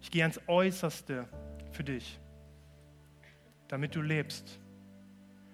Ich 0.00 0.10
gehe 0.10 0.22
ans 0.22 0.40
Äußerste 0.46 1.28
für 1.72 1.84
dich, 1.84 2.18
damit 3.68 3.94
du 3.94 4.02
lebst 4.02 4.60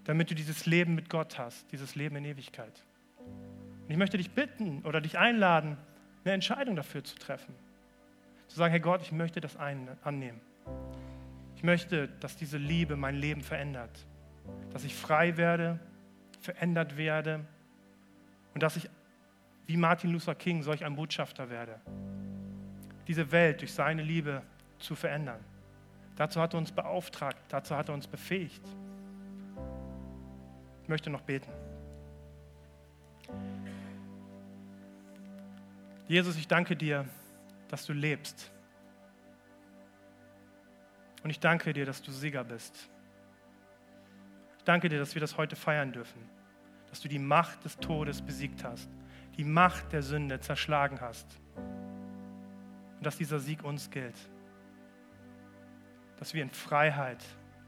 damit 0.06 0.30
du 0.30 0.36
dieses 0.36 0.66
Leben 0.66 0.94
mit 0.94 1.10
Gott 1.10 1.36
hast, 1.36 1.70
dieses 1.72 1.96
Leben 1.96 2.14
in 2.16 2.24
Ewigkeit. 2.24 2.84
Und 3.18 3.90
ich 3.90 3.96
möchte 3.96 4.16
dich 4.16 4.30
bitten 4.30 4.82
oder 4.84 5.00
dich 5.00 5.18
einladen, 5.18 5.76
eine 6.24 6.32
Entscheidung 6.32 6.76
dafür 6.76 7.02
zu 7.02 7.16
treffen. 7.16 7.54
Zu 8.46 8.56
sagen, 8.56 8.70
Herr 8.70 8.80
Gott, 8.80 9.02
ich 9.02 9.10
möchte 9.10 9.40
das 9.40 9.56
annehmen. 9.56 10.40
Ich 11.56 11.64
möchte, 11.64 12.08
dass 12.20 12.36
diese 12.36 12.56
Liebe 12.56 12.94
mein 12.96 13.16
Leben 13.16 13.40
verändert. 13.40 14.06
Dass 14.72 14.84
ich 14.84 14.94
frei 14.94 15.36
werde, 15.36 15.80
verändert 16.40 16.96
werde 16.96 17.44
und 18.54 18.62
dass 18.62 18.76
ich, 18.76 18.88
wie 19.66 19.76
Martin 19.76 20.12
Luther 20.12 20.36
King, 20.36 20.62
solch 20.62 20.84
ein 20.84 20.94
Botschafter 20.94 21.50
werde. 21.50 21.80
Diese 23.06 23.30
Welt 23.30 23.60
durch 23.60 23.72
seine 23.72 24.02
Liebe 24.02 24.42
zu 24.78 24.94
verändern. 24.94 25.40
Dazu 26.16 26.40
hat 26.40 26.54
er 26.54 26.58
uns 26.58 26.72
beauftragt, 26.72 27.38
dazu 27.48 27.76
hat 27.76 27.88
er 27.88 27.94
uns 27.94 28.06
befähigt. 28.06 28.66
Ich 30.82 30.88
möchte 30.88 31.10
noch 31.10 31.20
beten. 31.20 31.50
Jesus, 36.08 36.36
ich 36.36 36.46
danke 36.46 36.76
dir, 36.76 37.04
dass 37.68 37.84
du 37.84 37.92
lebst. 37.92 38.50
Und 41.22 41.30
ich 41.30 41.40
danke 41.40 41.72
dir, 41.72 41.84
dass 41.84 42.00
du 42.02 42.12
Sieger 42.12 42.44
bist. 42.44 42.88
Ich 44.58 44.64
danke 44.64 44.88
dir, 44.88 44.98
dass 44.98 45.14
wir 45.14 45.20
das 45.20 45.36
heute 45.36 45.56
feiern 45.56 45.92
dürfen. 45.92 46.22
Dass 46.88 47.00
du 47.00 47.08
die 47.08 47.18
Macht 47.18 47.64
des 47.64 47.76
Todes 47.78 48.22
besiegt 48.22 48.62
hast, 48.62 48.88
die 49.36 49.44
Macht 49.44 49.92
der 49.92 50.02
Sünde 50.02 50.38
zerschlagen 50.38 51.00
hast. 51.00 51.26
Und 52.96 53.06
dass 53.06 53.16
dieser 53.16 53.38
Sieg 53.38 53.64
uns 53.64 53.90
gilt. 53.90 54.16
Dass 56.18 56.34
wir 56.34 56.42
in 56.42 56.50
Freiheit, 56.50 57.22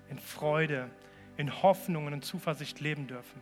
in 0.09 0.19
Freude, 0.19 0.89
in 1.37 1.63
Hoffnung 1.63 2.07
und 2.07 2.13
in 2.13 2.23
Zuversicht 2.23 2.81
leben 2.81 3.07
dürfen. 3.07 3.41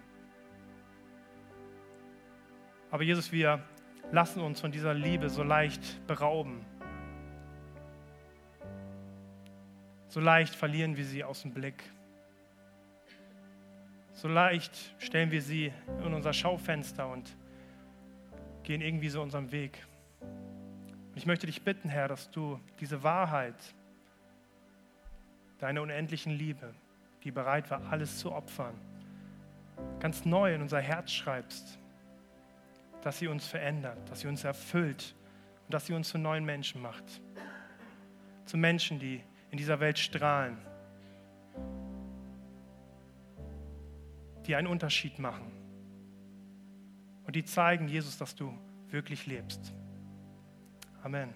Aber 2.91 3.03
Jesus, 3.03 3.33
wir 3.33 3.63
lassen 4.13 4.41
uns 4.41 4.61
von 4.61 4.71
dieser 4.71 4.95
Liebe 4.95 5.29
so 5.29 5.43
leicht 5.43 6.07
berauben. 6.07 6.65
So 10.09 10.21
leicht 10.21 10.55
verlieren 10.55 10.97
wir 10.97 11.05
sie 11.05 11.25
aus 11.25 11.43
dem 11.43 11.53
Blick. 11.53 11.83
So 14.13 14.29
leicht 14.29 14.95
stellen 14.99 15.31
wir 15.31 15.43
sie 15.43 15.73
in 16.05 16.15
unser 16.15 16.33
Schaufenster 16.33 17.07
und 17.09 17.37
gehen 18.63 18.81
irgendwie 18.81 19.11
so 19.11 19.21
unseren 19.21 19.53
Weg. 19.53 19.87
Und 21.17 21.21
ich 21.21 21.27
möchte 21.27 21.47
dich 21.47 21.63
bitten, 21.63 21.89
Herr, 21.89 22.09
dass 22.09 22.31
du 22.31 22.61
diese 22.79 23.03
Wahrheit, 23.03 23.55
deine 25.57 25.81
unendlichen 25.81 26.31
Liebe, 26.31 26.75
die 27.25 27.31
bereit 27.31 27.71
war, 27.71 27.81
alles 27.91 28.19
zu 28.19 28.33
opfern, 28.33 28.75
ganz 29.99 30.27
neu 30.27 30.55
in 30.55 30.61
unser 30.61 30.79
Herz 30.79 31.13
schreibst, 31.13 31.79
dass 33.01 33.19
sie 33.19 33.29
uns 33.29 33.47
verändert, 33.47 33.97
dass 34.11 34.21
sie 34.21 34.29
uns 34.29 34.45
erfüllt 34.45 35.15
und 35.65 35.73
dass 35.73 35.87
sie 35.87 35.95
uns 35.95 36.11
zu 36.11 36.19
neuen 36.19 36.45
Menschen 36.45 36.83
macht. 36.83 37.23
Zu 38.45 38.59
Menschen, 38.59 38.99
die 38.99 39.23
in 39.51 39.57
dieser 39.57 39.81
Welt 39.81 39.99
strahlen, 39.99 40.59
die 44.47 44.55
einen 44.55 44.67
Unterschied 44.67 45.19
machen 45.19 45.51
und 47.25 47.35
die 47.35 47.45
zeigen, 47.47 47.89
Jesus, 47.89 48.19
dass 48.19 48.35
du 48.35 48.53
wirklich 48.91 49.27
lebst. 49.27 49.73
Amen. 51.07 51.33